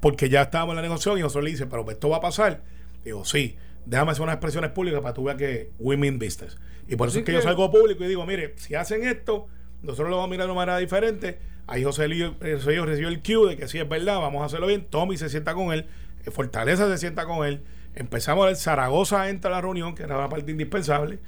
[0.00, 2.60] porque ya estábamos en la negociación y nosotros le dice, pero esto va a pasar.
[3.04, 6.58] Digo, sí, déjame hacer unas expresiones públicas para que tú veas que we mean business.
[6.88, 9.46] Y por eso es que, yo salgo público y digo, mire, si hacen esto,
[9.82, 11.38] nosotros lo vamos a mirar de una manera diferente.
[11.68, 14.86] Ahí José Lío, recibió el cue de que sí es verdad, vamos a hacerlo bien.
[14.90, 15.86] Tommy se sienta con él,
[16.26, 17.62] eh, Fortaleza se sienta con él.
[17.94, 21.20] Empezamos a ver, Zaragoza entra a la reunión, que era una parte indispensable.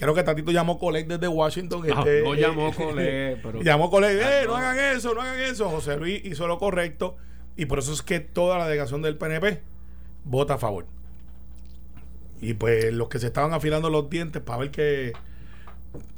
[0.00, 1.86] Creo que Tatito llamó Colette desde Washington.
[1.86, 3.38] No, este, no llamó Colette.
[3.42, 3.60] Pero...
[3.60, 4.22] Llamó Colette.
[4.22, 5.68] Eh, no hagan eso, no hagan eso.
[5.68, 7.18] José Luis hizo lo correcto.
[7.54, 9.60] Y por eso es que toda la delegación del PNP
[10.24, 10.86] vota a favor.
[12.40, 15.12] Y pues los que se estaban afilando los dientes para ver qué,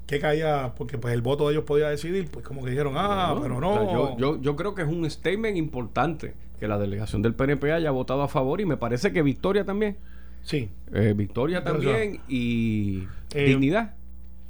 [0.07, 3.37] qué caía, porque pues el voto de ellos podía decidir, pues como que dijeron, ah,
[3.42, 3.92] pero no.
[3.92, 7.90] Yo, yo, yo creo que es un statement importante que la delegación del PNP haya
[7.90, 9.97] votado a favor y me parece que Victoria también.
[10.42, 10.68] Sí.
[10.92, 13.94] Eh, Victoria también y eh, Dignidad.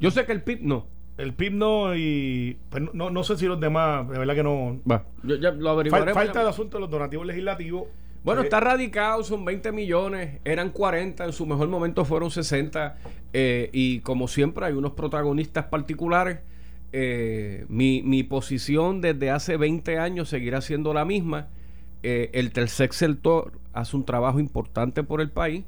[0.01, 0.87] Yo sé que el PIB no.
[1.19, 4.81] El PIB no y pues, no, no sé si los demás, de verdad que no.
[4.91, 6.15] Va, yo ya lo averiguaré.
[6.15, 7.85] falta el asunto de los donativos legislativos.
[8.25, 12.97] Bueno, eh, está radicado, son 20 millones, eran 40, en su mejor momento fueron 60,
[13.33, 16.39] y como siempre hay unos protagonistas particulares.
[17.69, 21.49] mi, mi posición desde hace 20 años seguirá siendo la misma.
[22.03, 25.65] el tercer sector hace un trabajo importante por el país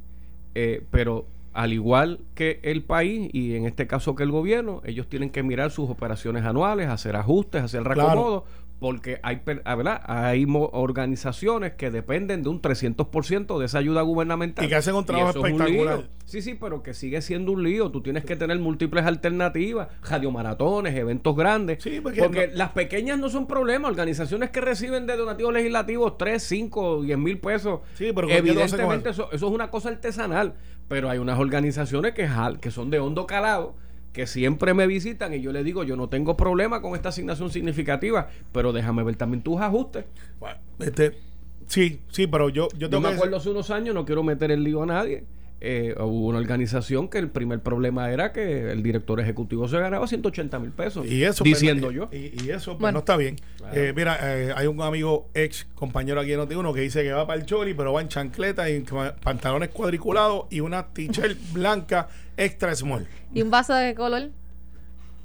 [0.54, 5.08] eh, pero al igual que el país y en este caso que el gobierno, ellos
[5.08, 8.44] tienen que mirar sus operaciones anuales, hacer ajustes, hacer reacomodo,
[8.80, 10.02] porque hay, ah, ¿verdad?
[10.04, 14.64] hay organizaciones que dependen de un 300% de esa ayuda gubernamental.
[14.64, 16.08] Y que hacen un trabajo espectacular.
[16.24, 17.90] sí, sí, pero que sigue siendo un lío.
[17.90, 21.82] Tú tienes que tener múltiples alternativas, radiomaratones, eventos grandes.
[22.02, 23.88] porque, las pequeñas no son problema.
[23.88, 27.80] Organizaciones que reciben de donativos legislativos 3, 5, 10 mil pesos.
[27.94, 30.54] Sí, pero evidentemente eso, eso, es una cosa artesanal.
[30.88, 32.28] Pero hay unas organizaciones que,
[32.60, 33.76] que son de hondo calado
[34.14, 37.50] que siempre me visitan y yo le digo, yo no tengo problema con esta asignación
[37.50, 40.06] significativa, pero déjame ver también tus ajustes.
[40.40, 41.18] Bueno, este,
[41.66, 44.50] Sí, sí, pero yo, yo, tengo yo me acuerdo hace unos años, no quiero meter
[44.50, 45.24] el lío a nadie,
[45.64, 50.06] eh, hubo una organización que el primer problema era que el director ejecutivo se ganaba
[50.06, 51.06] 180 mil pesos.
[51.06, 52.08] Y eso, pues, diciendo yo.
[52.12, 53.36] Y, eso pues, no está bien.
[53.72, 57.26] Eh, mira, eh, hay un amigo ex compañero aquí en Noti1 que dice que va
[57.26, 58.84] para el choli, pero va en chancleta y en
[59.22, 63.06] pantalones cuadriculados y una t-shirt blanca extra small.
[63.32, 64.30] ¿Y un vaso de color?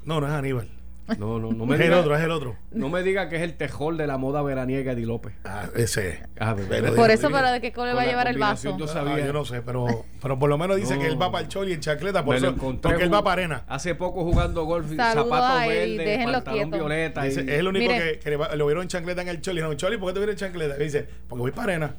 [0.04, 0.79] No, no es Aníbal.
[1.18, 2.56] No, no, no me es el otro, es el otro.
[2.70, 5.34] No me diga que es el tejol de la moda veraniega de López.
[5.44, 6.22] Ah, ese.
[6.38, 6.56] Ah,
[6.96, 8.76] por eso, pero de qué color va a llevar el vaso.
[8.78, 9.14] Yo, sabía.
[9.14, 11.48] Ah, yo no sé, pero, pero por lo menos dice que él va para el
[11.48, 13.64] choli en chacleta, por eso, porque él va para arena.
[13.68, 17.26] Hace poco jugando golf, zapatos verdes, pantalón violeta.
[17.26, 19.60] es el único que, que, lo vieron en chancleta en el choli.
[19.60, 20.76] No, choli, ¿por qué te vieron en chancleta?
[20.78, 21.94] Y dice, porque voy para arena.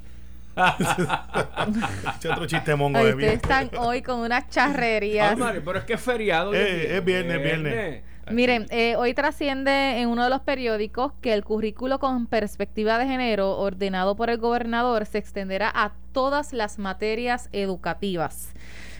[2.14, 5.40] este otro chiste mongo de Ustedes están hoy con unas charrerías.
[5.40, 6.54] Ah, pero es que es feriado.
[6.54, 8.04] Eh, es viernes, es viernes.
[8.32, 13.06] Miren, eh, hoy trasciende en uno de los periódicos que el currículo con perspectiva de
[13.06, 18.54] género ordenado por el gobernador se extenderá a todas las materias educativas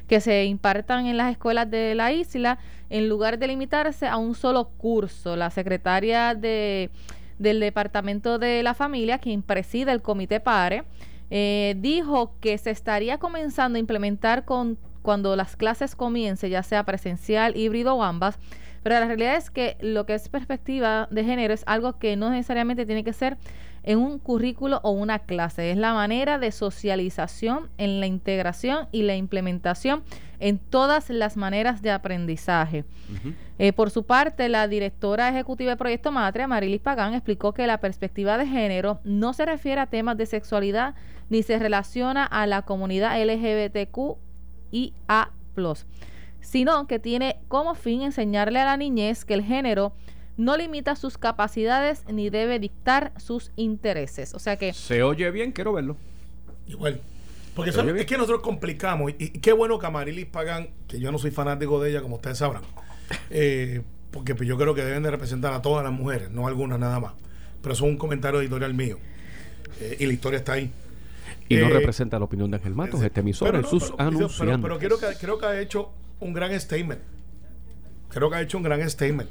[0.08, 4.36] que se impartan en las escuelas de la isla en lugar de limitarse a un
[4.36, 5.38] solo curso.
[5.38, 6.90] La secretaria de,
[7.40, 10.84] del Departamento de la Familia, quien preside el Comité PARE,
[11.30, 16.84] eh, dijo que se estaría comenzando a implementar con cuando las clases comiencen, ya sea
[16.84, 18.38] presencial, híbrido o ambas,
[18.84, 22.30] pero la realidad es que lo que es perspectiva de género es algo que no
[22.30, 23.38] necesariamente tiene que ser
[23.84, 25.72] en un currículo o una clase.
[25.72, 30.04] Es la manera de socialización en la integración y la implementación
[30.40, 32.86] en todas las maneras de aprendizaje.
[33.60, 37.80] Eh, por su parte, la directora ejecutiva de Proyecto Matria, Marilis Pagán, explicó que la
[37.80, 40.96] perspectiva de género no se refiere a temas de sexualidad
[41.30, 44.18] ni se relaciona a la comunidad LGBTQ
[44.72, 45.30] y A
[46.42, 49.94] sino que tiene como fin enseñarle a la niñez que el género
[50.38, 54.34] no limita sus capacidades ni debe dictar sus intereses.
[54.34, 54.74] O sea que...
[54.74, 55.98] Se oye bien, quiero verlo.
[56.68, 57.02] Igual.
[57.56, 59.12] Porque es que nosotros complicamos.
[59.18, 62.38] Y, qué bueno que Amarilis Pagan, que yo no soy fanático de ella, como ustedes
[62.38, 62.64] sabrán.
[63.30, 66.80] Eh, porque pues, yo creo que deben de representar a todas las mujeres, no algunas
[66.80, 67.14] nada más.
[67.62, 68.98] Pero eso es un comentario editorial mío.
[69.80, 70.72] Eh, y la historia está ahí.
[71.50, 74.60] Y no eh, representa la opinión de Ángel Matos, este emisor, en sus anuncios.
[74.62, 77.02] Pero, quiero que, creo que ha hecho un gran statement.
[78.10, 79.30] Creo que ha hecho un gran statement.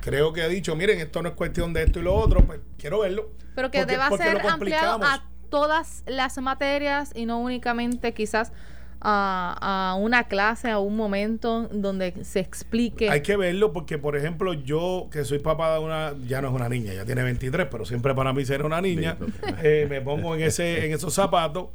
[0.00, 2.60] Creo que ha dicho, miren, esto no es cuestión de esto y lo otro, pues
[2.78, 3.30] quiero verlo.
[3.54, 8.52] Pero que deba ser ampliado a todas las materias y no únicamente quizás
[9.00, 13.10] a, a, una clase, a un momento donde se explique.
[13.10, 16.54] Hay que verlo porque, por ejemplo, yo que soy papá de una, ya no es
[16.54, 19.16] una niña, ya tiene 23, pero siempre para mí ser una niña,
[19.62, 21.68] eh, me pongo en ese en esos zapatos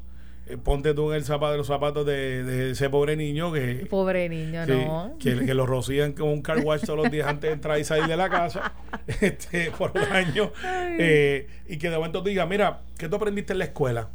[0.63, 4.65] ponte tú en el zapato de los zapatos de, ese pobre niño que pobre niño
[4.67, 5.15] no.
[5.19, 8.05] que, lo rocían con un car wash todos los días antes de entrar y salir
[8.05, 8.73] de la casa
[9.21, 13.53] este por un año eh, y que de momento tú digas mira ¿qué tú aprendiste
[13.53, 14.09] en la escuela?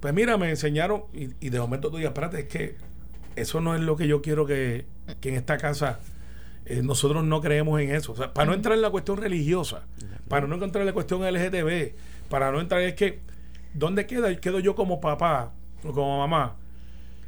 [0.00, 2.76] pues mira me enseñaron y, de momento tú digas espérate es que
[3.34, 4.84] eso no es lo que yo quiero que,
[5.22, 6.00] en esta casa
[6.66, 9.86] eh, nosotros no creemos en eso para no entrar en la cuestión religiosa
[10.28, 11.94] para no entrar en la cuestión LGTB
[12.28, 13.20] para no entrar es que
[13.72, 15.54] ¿dónde queda, quedo yo como papá
[15.90, 16.56] como mamá,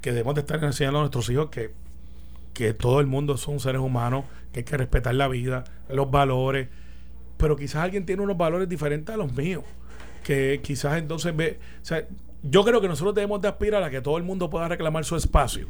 [0.00, 1.72] que debemos de estar enseñando a nuestros hijos que,
[2.52, 6.68] que todo el mundo son seres humanos, que hay que respetar la vida, los valores,
[7.36, 9.64] pero quizás alguien tiene unos valores diferentes a los míos,
[10.22, 12.06] que quizás entonces ve, o sea,
[12.42, 15.16] yo creo que nosotros debemos de aspirar a que todo el mundo pueda reclamar su
[15.16, 15.68] espacio,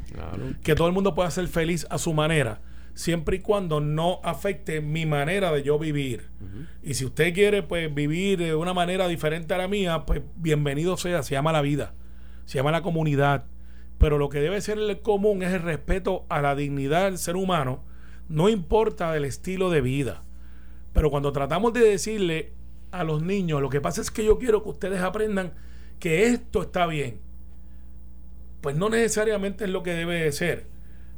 [0.63, 2.61] que todo el mundo pueda ser feliz a su manera,
[2.93, 6.29] siempre y cuando no afecte mi manera de yo vivir.
[6.83, 10.97] Y si usted quiere pues vivir de una manera diferente a la mía, pues bienvenido
[10.97, 11.93] sea, se llama la vida
[12.45, 13.45] se llama la comunidad,
[13.97, 17.35] pero lo que debe ser el común es el respeto a la dignidad del ser
[17.35, 17.83] humano,
[18.29, 20.23] no importa el estilo de vida.
[20.93, 22.53] Pero cuando tratamos de decirle
[22.91, 25.53] a los niños, lo que pasa es que yo quiero que ustedes aprendan
[25.99, 27.19] que esto está bien,
[28.61, 30.67] pues no necesariamente es lo que debe de ser.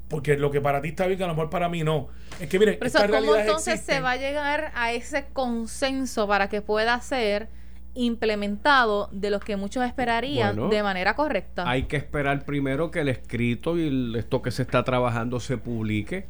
[0.09, 2.07] Porque lo que para ti está bien, a lo mejor para mí no.
[2.39, 6.99] Es que miren, ¿cómo entonces se va a llegar a ese consenso para que pueda
[7.01, 7.49] ser
[7.97, 11.69] implementado de los que muchos esperarían de manera correcta.
[11.69, 16.25] Hay que esperar primero que el escrito y esto que se está trabajando se publique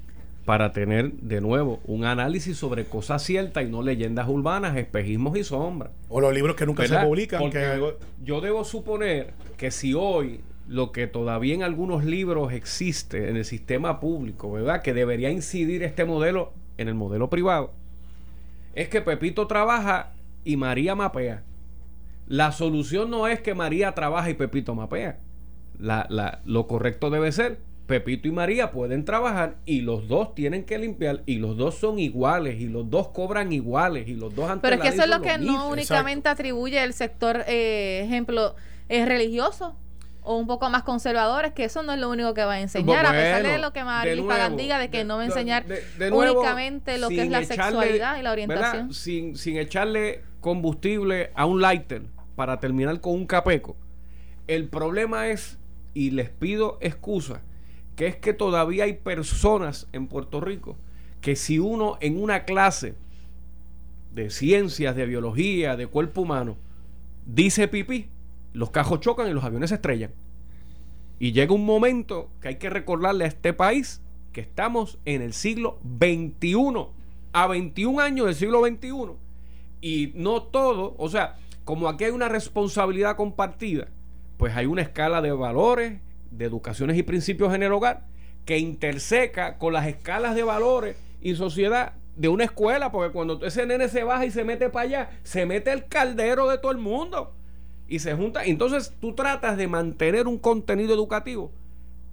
[0.46, 5.44] para tener de nuevo un análisis sobre cosas ciertas y no leyendas urbanas, espejismos y
[5.44, 5.92] sombras.
[6.08, 7.52] O los libros que nunca se publican.
[8.24, 10.40] Yo debo suponer que si hoy
[10.70, 14.82] lo que todavía en algunos libros existe en el sistema público, ¿verdad?
[14.82, 17.72] Que debería incidir este modelo en el modelo privado,
[18.74, 20.14] es que Pepito trabaja
[20.46, 21.44] y María mapea.
[22.28, 25.20] La solución no es que María trabaje y Pepito mapea.
[25.80, 30.66] La, la, lo correcto debe ser Pepito y María pueden trabajar y los dos tienen
[30.66, 34.52] que limpiar y los dos son iguales y los dos cobran iguales y los dos
[34.62, 38.56] Pero es que eso es lo que no únicamente atribuye el sector, eh, ejemplo,
[38.90, 39.76] es religioso
[40.22, 43.06] o un poco más conservadores, que eso no es lo único que va a enseñar,
[43.06, 45.66] a pesar de lo que María Pagán diga de que no va a enseñar
[46.12, 48.94] únicamente lo que es la sexualidad y la orientación.
[48.94, 53.76] Sin, sin echarle combustible a un lighter para terminar con un capeco.
[54.48, 55.58] El problema es,
[55.94, 57.42] y les pido excusa,
[57.98, 60.78] que es que todavía hay personas en Puerto Rico
[61.20, 62.94] que si uno en una clase
[64.14, 66.58] de ciencias, de biología, de cuerpo humano,
[67.26, 68.08] dice pipí,
[68.54, 70.12] los cajos chocan y los aviones se estrellan.
[71.20, 74.00] Y llega un momento que hay que recordarle a este país
[74.32, 76.86] que estamos en el siglo XXI,
[77.34, 79.14] a 21 años del siglo XXI.
[79.82, 83.90] Y no todo, o sea, como aquí hay una responsabilidad compartida,
[84.38, 86.00] pues hay una escala de valores,
[86.32, 88.06] de educaciones y principios en el hogar
[88.46, 93.66] que interseca con las escalas de valores y sociedad de una escuela, porque cuando ese
[93.66, 96.78] nene se baja y se mete para allá, se mete el caldero de todo el
[96.78, 97.34] mundo
[97.90, 98.46] y se junta.
[98.46, 101.52] Entonces tú tratas de mantener un contenido educativo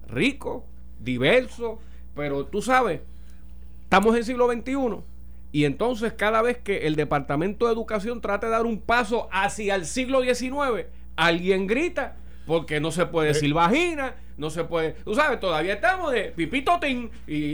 [0.09, 0.65] rico,
[0.99, 1.79] diverso,
[2.13, 2.99] pero tú sabes,
[3.83, 5.01] estamos en siglo XXI
[5.55, 9.75] y entonces cada vez que el Departamento de Educación trata de dar un paso hacia
[9.75, 15.15] el siglo XIX, alguien grita porque no se puede decir vagina, no se puede, tú
[15.15, 17.09] sabes, todavía estamos de pipito y,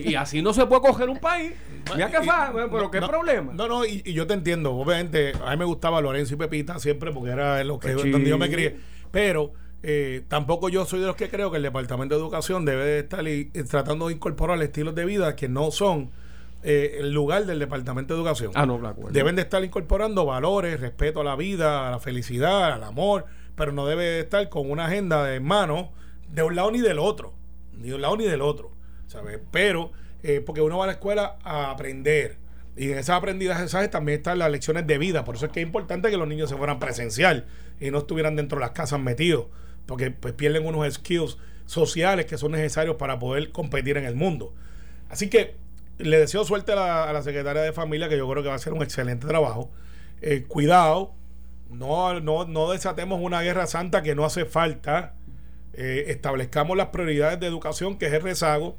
[0.09, 1.53] y así no se puede coger un país.
[1.95, 3.53] Ya que fa, pero qué problema.
[3.53, 7.11] No, no, y, yo te entiendo, obviamente, a mí me gustaba Lorenzo y Pepita siempre
[7.11, 8.77] porque era lo que donde yo me crié,
[9.11, 12.83] pero eh, tampoco yo soy de los que creo que el Departamento de Educación debe
[12.83, 13.23] de estar
[13.69, 16.09] tratando de incorporar estilos de vida que no son
[16.63, 18.51] eh, el lugar del Departamento de Educación.
[18.55, 22.83] Ah, no, Deben de estar incorporando valores, respeto a la vida, a la felicidad, al
[22.83, 25.91] amor, pero no debe estar con una agenda de mano
[26.29, 27.33] de un lado ni del otro,
[27.73, 28.71] ni de un lado ni del otro,
[29.07, 29.39] ¿sabes?
[29.51, 29.91] Pero,
[30.23, 32.37] eh, porque uno va a la escuela a aprender.
[32.77, 35.25] Y en esas aprendizajes también están las lecciones de vida.
[35.25, 37.45] Por eso es que es importante que los niños se fueran presencial
[37.79, 39.47] y no estuvieran dentro de las casas metidos.
[39.85, 44.53] Porque pues pierden unos skills sociales que son necesarios para poder competir en el mundo.
[45.09, 45.55] Así que
[46.03, 48.73] le deseo suerte a la, secretaria de familia, que yo creo que va a hacer
[48.73, 49.71] un excelente trabajo.
[50.21, 51.13] Eh, cuidado,
[51.69, 55.15] no, no, no desatemos una guerra santa que no hace falta.
[55.73, 58.77] Eh, establezcamos las prioridades de educación, que es el rezago.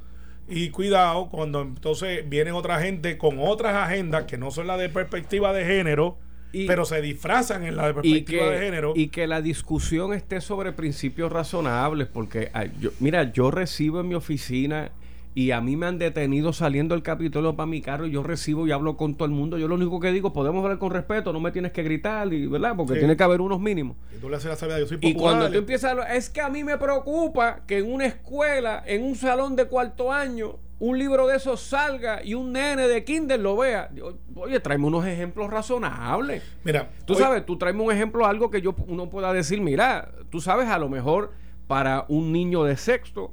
[0.49, 4.89] Y cuidado cuando entonces vienen otra gente con otras agendas que no son las de
[4.89, 6.19] perspectiva de género,
[6.67, 8.93] pero se disfrazan en la de perspectiva de género.
[8.95, 12.51] Y que la discusión esté sobre principios razonables, porque
[12.81, 14.91] yo, mira, yo recibo en mi oficina
[15.35, 18.67] y a mí me han detenido saliendo del Capitolio para mi carro y yo recibo
[18.67, 19.57] y hablo con todo el mundo.
[19.57, 22.47] Yo lo único que digo, podemos hablar con respeto, no me tienes que gritar, y,
[22.47, 22.75] ¿verdad?
[22.77, 23.97] Porque tiene que haber unos mínimos.
[24.15, 26.49] Y tú le haces la yo soy Y cuando tú empiezas a es que a
[26.49, 31.29] mí me preocupa que en una escuela, en un salón de cuarto año, un libro
[31.29, 33.91] de esos salga y un nene de kinder lo vea.
[34.35, 36.43] Oye, tráeme unos ejemplos razonables.
[36.65, 40.41] Mira, tú sabes, tú tráeme un ejemplo, algo que yo uno pueda decir, mira, tú
[40.41, 41.33] sabes, a lo mejor
[41.69, 43.33] para un niño de sexto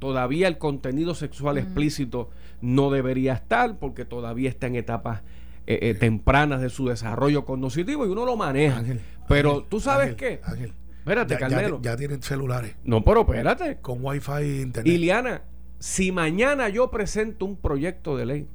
[0.00, 2.30] todavía el contenido sexual explícito
[2.60, 5.22] no debería estar porque todavía está en etapas
[5.66, 8.82] eh, eh, tempranas de su desarrollo cognitivo y uno lo maneja.
[9.28, 10.40] pero tú sabes qué.
[10.42, 12.74] Ángel, espérate, ya, Ya, tienen celulares.
[12.82, 13.78] No, pero espérate.
[13.80, 14.92] Con wifi e internet.
[14.92, 15.42] Iliana,
[15.78, 18.48] si mañana yo presento un proyecto de ley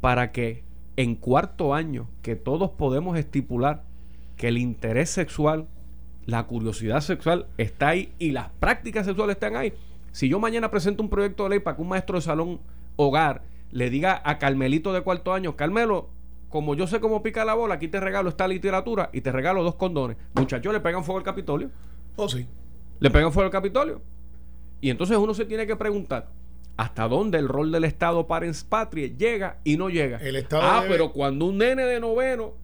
[0.00, 0.62] para que
[0.96, 3.84] en cuarto año, que todos podemos estipular
[4.36, 5.66] que el interés sexual,
[6.26, 9.72] la curiosidad sexual está ahí y las prácticas sexuales están ahí,
[10.12, 12.60] si yo mañana presento un proyecto de ley para que un maestro de salón
[12.96, 16.08] hogar le diga a Carmelito de cuarto año, Carmelo,
[16.48, 19.62] como yo sé cómo pica la bola, aquí te regalo esta literatura y te regalo
[19.62, 20.16] dos condones.
[20.34, 21.70] Muchachos, le pegan fuego al Capitolio.
[22.16, 22.46] Oh, sí.
[23.00, 24.00] Le pegan fuego al Capitolio.
[24.80, 26.28] Y entonces uno se tiene que preguntar
[26.76, 30.18] hasta dónde el rol del Estado para patria llega y no llega.
[30.18, 32.54] El Estado ah, pero cuando un nene de noveno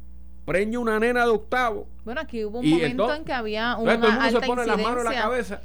[0.47, 1.89] preña una nena de octavo.
[2.05, 4.79] Bueno, aquí hubo un momento en que había una todo el mundo se pone las
[4.81, 5.63] manos en la cabeza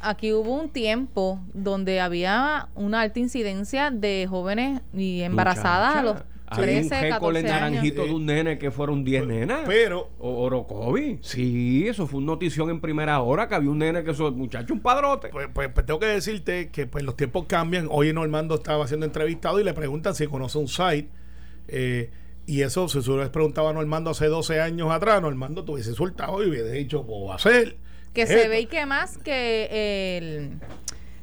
[0.00, 6.16] aquí hubo un tiempo donde había una alta incidencia de jóvenes y embarazadas a los
[6.54, 9.60] 13, Hay un 14 naranjito de un nene que fueron 10 nenas.
[9.66, 10.10] Pero.
[10.18, 11.18] O Orocovi.
[11.22, 14.74] Sí, eso fue una notición en primera hora que había un nene que eso, muchacho,
[14.74, 15.28] un padrote.
[15.28, 17.86] Pues, pues, pues, tengo que decirte que pues los tiempos cambian.
[17.90, 21.08] Hoy Normando estaba siendo entrevistado y le preguntan si conoce un site.
[21.68, 22.10] Eh,
[22.46, 26.42] y eso, si se hubiera preguntado a Normando hace 12 años atrás, Normando tuviese soltado
[26.42, 27.76] y hubiese dicho, ¿cómo va a ser?
[28.14, 30.58] Que se ve y que más que el,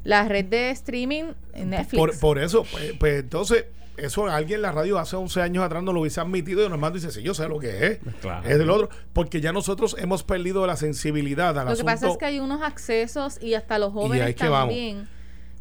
[0.04, 1.98] la red de streaming Netflix.
[1.98, 3.66] Por, por eso, pues, pues, entonces,
[3.98, 6.94] eso alguien en la radio hace 11 años atrás no lo hubiese admitido y normal
[6.94, 8.00] dice, sí, yo sé lo que es.
[8.46, 8.90] Es del otro.
[9.12, 12.62] Porque ya nosotros hemos perdido la sensibilidad a Lo que pasa es que hay unos
[12.62, 15.08] accesos y hasta los jóvenes también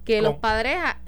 [0.05, 0.77] que los padres...
[0.79, 0.99] Ah,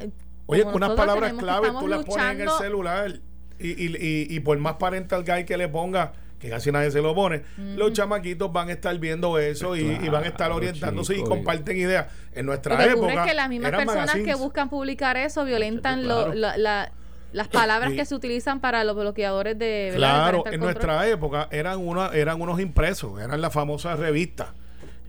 [0.46, 3.20] Oye, con unas palabras clave tú las pones en el celular
[3.58, 7.02] y, y, y, y por más parental guy que le ponga que casi nadie se
[7.02, 7.42] lo pone,
[7.76, 12.06] los chamaquitos van a estar viendo eso y, van a estar orientándose y comparten ideas.
[12.34, 13.24] En nuestra época.
[13.24, 18.60] es que las mismas personas que buscan publicar eso violentan las palabras que se utilizan
[18.60, 19.92] para los bloqueadores de.
[19.94, 24.48] Claro, en nuestra época eran, una, eran unos impresos, eran las famosas revistas.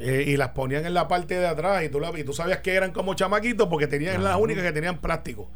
[0.02, 2.60] Eh, y las ponían en la parte de atrás y tú, la, y tú sabías
[2.60, 5.50] que eran como chamaquitos porque tenían las únicas que tenían plástico.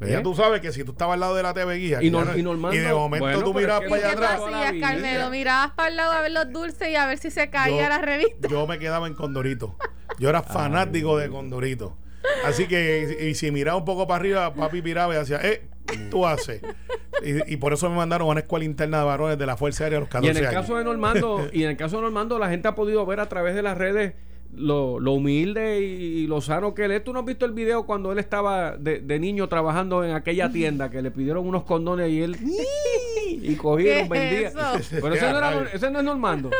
[0.00, 2.22] Ya tú sabes que si tú estabas al lado de la TV guía y, no,
[2.36, 4.40] y, de momento tú mirabas para allá atrás.
[4.42, 5.30] Hacías, Carmelo?
[5.30, 7.98] Mirabas para el lado a ver los dulces y a ver si se caía la
[7.98, 8.48] revista.
[8.48, 9.76] Yo me quedaba en Condorito.
[10.18, 11.96] Yo era fanático de Condorito.
[12.44, 15.66] Así que, y, si miraba un poco para arriba, papi miraba y decía, eh,
[16.10, 16.62] tú haces.
[17.22, 19.98] Y, por eso me mandaron a una escuela interna de varones de la Fuerza Aérea
[19.98, 20.40] a los 14 años.
[20.40, 22.74] Y en el caso de Normando, y en el caso de Normando, la gente ha
[22.74, 24.14] podido ver a través de las redes
[24.56, 27.04] lo, lo, humilde y, lo sano que él es.
[27.04, 30.50] ¿Tú no has visto el video cuando él estaba de, de niño trabajando en aquella
[30.50, 32.36] tienda que le pidieron unos condones y él
[33.26, 34.52] y cogieron, vendía?
[34.90, 36.50] Pero ese no, era, ese no es Normando.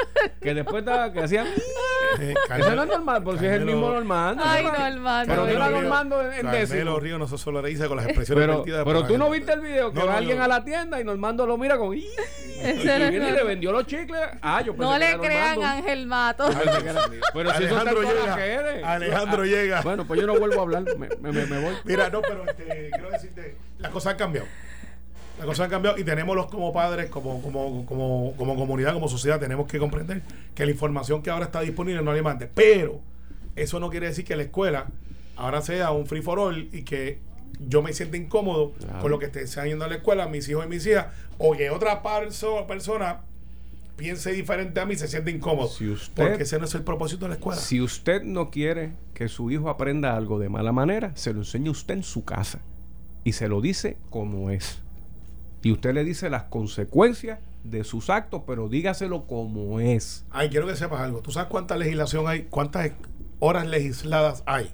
[0.41, 1.47] Que después da, que hacía
[2.21, 4.43] eh, ese no es normal, porque si es el mismo Normando.
[4.45, 5.35] Ay, Normando.
[5.35, 7.01] Pero no era Normando en, décimo.
[7.01, 10.03] Río no se solidariza con las expresiones Pero, pero tú no viste el video que
[10.03, 11.97] va alguien a la tienda y Normando lo mira con...
[11.97, 12.07] y
[12.63, 14.21] le vendió los chicles.
[14.41, 16.49] Ah, yo No le crean Ángel Mato.
[17.33, 18.93] Pero si Alejandro llega.
[18.93, 19.81] Alejandro ah, llega.
[19.83, 20.85] Bueno, pues yo no vuelvo a hablar.
[20.97, 21.75] Me, me, me voy.
[21.85, 24.47] Mira, no, pero este, quiero decirte, las cosas han cambiado.
[25.39, 29.09] Las cosas han cambiado y tenemos los como padres, como, como, como, como comunidad, como
[29.09, 30.23] sociedad, tenemos que comprender
[30.55, 32.49] que la información que ahora está disponible no hay antes.
[32.55, 33.01] Pero
[33.57, 34.87] eso no quiere decir que la escuela
[35.37, 37.19] ahora sea un free for all y que
[37.61, 40.69] yo me sienta incómodo con lo que estén yendo a la escuela, mis hijos y
[40.69, 41.07] mis hijas,
[41.39, 42.03] o que otra
[42.67, 43.21] persona
[43.97, 45.71] piense diferente a mí se siente incómodo.
[46.15, 47.61] porque ese no es el propósito de la escuela.
[47.61, 51.71] Si usted no quiere que su hijo aprenda algo de mala manera, se lo enseña
[51.71, 52.61] usted en su casa.
[53.25, 54.81] Y se lo dice como es.
[55.63, 60.27] Y usted le dice las consecuencias de sus actos, pero dígaselo como es.
[60.31, 61.21] Ay, quiero que sepas algo.
[61.21, 62.43] ¿Tú sabes cuánta legislación hay?
[62.51, 62.91] ¿Cuántas
[63.39, 64.71] horas legisladas hay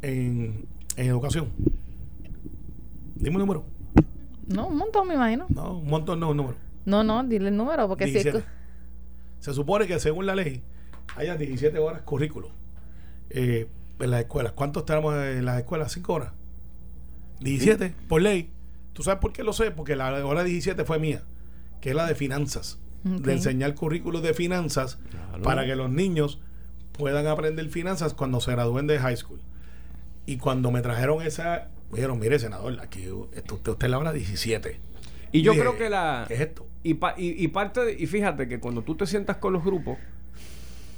[0.00, 0.66] en,
[0.96, 1.50] en educación?
[3.16, 3.64] Dime un número.
[4.46, 5.46] No, un montón, me imagino.
[5.50, 6.56] No, un montón no, un número.
[6.84, 8.30] No, no, dile el número, porque si...
[9.40, 10.62] Se supone que según la ley
[11.16, 12.50] haya 17 horas currículo
[13.30, 13.66] eh,
[13.98, 14.52] en las escuelas.
[14.52, 15.96] ¿Cuántos tenemos en las escuelas?
[15.96, 16.32] ¿5 horas?
[17.40, 18.50] 17 por ley.
[18.92, 19.70] ¿Tú sabes por qué lo sé?
[19.70, 21.22] Porque la hora 17 fue mía,
[21.80, 22.78] que es la de finanzas.
[23.02, 25.00] De enseñar currículos de finanzas
[25.42, 26.40] para que los niños
[26.92, 29.40] puedan aprender finanzas cuando se gradúen de high school.
[30.24, 34.78] Y cuando me trajeron esa, me dijeron, mire, senador, aquí usted, usted la hora 17.
[35.32, 36.26] Y yo creo que la...
[36.28, 36.64] ¿Qué es esto?
[36.84, 39.98] Y, y, parte y fíjate que cuando tú te sientas con los grupos,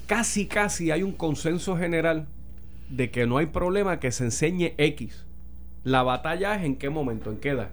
[0.06, 2.26] casi, casi hay un consenso general
[2.88, 5.26] de que no hay problema que se enseñe X.
[5.82, 7.68] La batalla es en qué momento, en qué edad.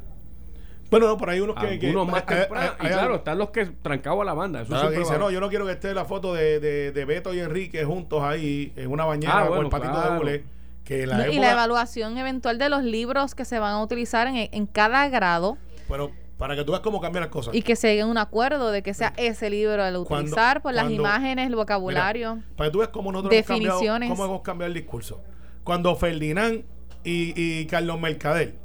[0.90, 1.90] Bueno, no, por ahí unos que.
[1.90, 2.74] Unos más temprano.
[2.82, 4.64] y claro, están los que trancado a la banda.
[4.64, 7.86] Eso dice, no, yo no quiero que esté la foto de, de, Beto y Enrique
[7.86, 10.44] juntos ahí en una bañera ah, con el patito de bule.
[10.84, 14.50] Que la y la evaluación eventual de los libros que se van a utilizar en,
[14.52, 15.58] en cada grado.
[15.88, 16.12] Pero
[16.42, 17.54] para que tú veas cómo cambian las cosas.
[17.54, 20.74] Y que se llegue a un acuerdo de que sea ese libro el utilizar por
[20.74, 22.42] las imágenes, el vocabulario.
[22.56, 23.78] para que tú veas cómo nosotros definiciones.
[23.78, 25.22] Hemos cambiado, cómo hemos cambiado el discurso.
[25.64, 26.64] Cuando Ferdinand
[27.04, 28.56] y, y Carlos Mercader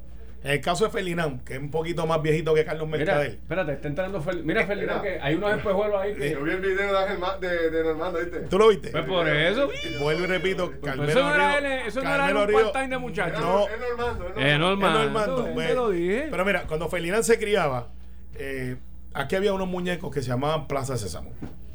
[0.46, 3.32] en el caso de Ferdinand, que es un poquito más viejito que Carlos Mercader.
[3.32, 4.46] espérate, está entrando Ferdinand.
[4.46, 6.30] Mira, Ferdinand, que hay unos espejuelos ahí que.
[6.30, 8.38] Yo vi el video de, de, de Normando, ¿viste?
[8.42, 8.90] ¿Tú lo viste?
[8.90, 9.68] Pues por eso.
[10.00, 12.98] Vuelvo y repito, pues Carmelo Eso no era, él, eso no era un part-time de
[12.98, 13.40] muchachos.
[13.40, 14.28] No, es Normando.
[14.36, 14.98] Es Normando.
[15.00, 15.52] Es Normando.
[15.52, 16.28] Pues, lo dije.
[16.30, 17.88] Pero mira, cuando Ferdinand se criaba,
[18.36, 18.76] eh,
[19.14, 21.32] aquí había unos muñecos que se llamaban Plaza Sésamo.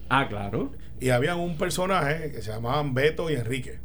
[0.07, 0.71] Ah, claro.
[1.01, 3.79] Y había un personaje que se llamaban Beto y Enrique.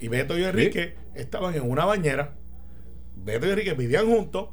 [0.00, 2.32] Y Beto y Enrique estaban en una bañera.
[3.34, 4.48] Beto y Enrique vivían juntos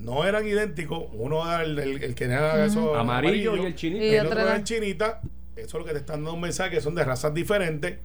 [0.00, 1.04] no eran idénticos.
[1.12, 4.04] Uno era el, que era eso amarillo, y el chinita.
[4.04, 5.20] Y el otro era el chinita.
[5.56, 7.98] Eso es lo que te están dando un mensaje, que son de razas diferentes.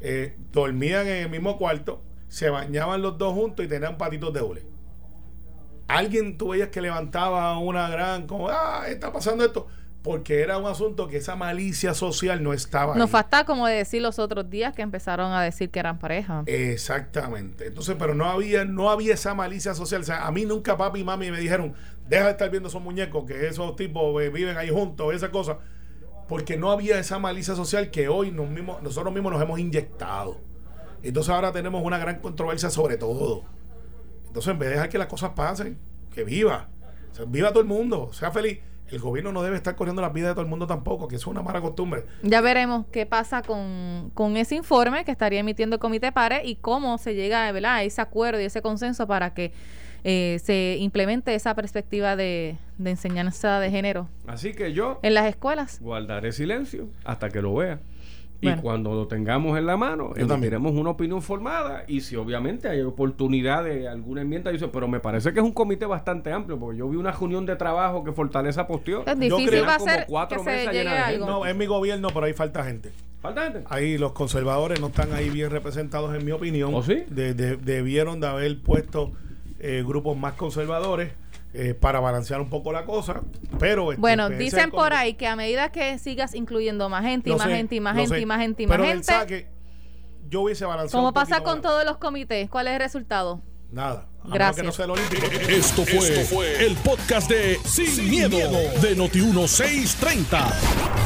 [0.00, 4.42] Eh, dormían en el mismo cuarto, se bañaban los dos juntos y tenían patitos de
[4.42, 4.62] hule.
[5.88, 9.68] Alguien tú veías que levantaba una gran, como, ah, está pasando esto
[10.02, 12.96] porque era un asunto que esa malicia social no estaba.
[12.96, 16.42] Nos falta como decir los otros días que empezaron a decir que eran pareja.
[16.46, 17.68] Exactamente.
[17.68, 20.00] Entonces, pero no había, no había esa malicia social.
[20.00, 21.74] O sea, a mí nunca papi y mami me dijeron,
[22.08, 25.58] deja de estar viendo esos muñecos, que esos tipos eh, viven ahí juntos, esa cosa.
[26.28, 30.40] Porque no había esa malicia social que hoy nos mismos, nosotros mismos nos hemos inyectado.
[31.04, 33.44] Entonces ahora tenemos una gran controversia sobre todo.
[34.26, 35.78] Entonces, en vez de dejar que las cosas pasen,
[36.12, 36.68] que viva.
[37.28, 38.58] viva todo el mundo, sea feliz
[38.92, 41.26] el gobierno no debe estar corriendo las vidas de todo el mundo tampoco, que es
[41.26, 42.04] una mala costumbre.
[42.22, 46.56] Ya veremos qué pasa con, con ese informe que estaría emitiendo el Comité PARE y
[46.56, 47.76] cómo se llega ¿verdad?
[47.76, 49.52] a ese acuerdo y ese consenso para que
[50.04, 54.08] eh, se implemente esa perspectiva de, de enseñanza de género.
[54.26, 54.98] Así que yo...
[55.02, 55.80] En las escuelas.
[55.80, 57.78] Guardaré silencio hasta que lo vea.
[58.42, 61.84] Y cuando lo tengamos en la mano, emitiremos una opinión formada.
[61.86, 65.52] Y si obviamente hay oportunidad de alguna enmienda, dice, pero me parece que es un
[65.52, 69.06] comité bastante amplio, porque yo vi una reunión de trabajo que fortaleza posteó.
[69.06, 71.26] Es difícil va a ser que se llegue algo.
[71.26, 72.90] No, es mi gobierno, pero ahí falta gente.
[73.20, 73.62] ¿Falta gente?
[73.68, 76.74] Ahí los conservadores no están ahí bien representados, en mi opinión.
[76.74, 77.04] ¿O sí?
[77.08, 79.12] debieron de haber puesto
[79.60, 81.12] eh, grupos más conservadores
[81.54, 83.22] eh, para balancear un poco la cosa.
[83.58, 87.34] Pero este, bueno, dicen por ahí que a medida que sigas incluyendo más gente y
[87.34, 89.48] más gente y más gente y más gente y más gente.
[90.28, 91.02] yo hubiese balanceado.
[91.02, 93.42] Como pasa con todos los comités, ¿cuál es el resultado?
[93.70, 94.06] Nada.
[94.24, 94.78] Gracias.
[95.48, 100.52] Esto fue, el podcast de Sin, miedo, de Noti1630.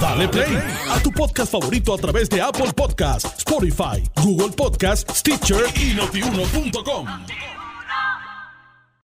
[0.01, 0.59] Dale play
[0.91, 7.07] a tu podcast favorito a través de Apple Podcasts, Spotify, Google Podcasts, Stitcher y notiuno.com.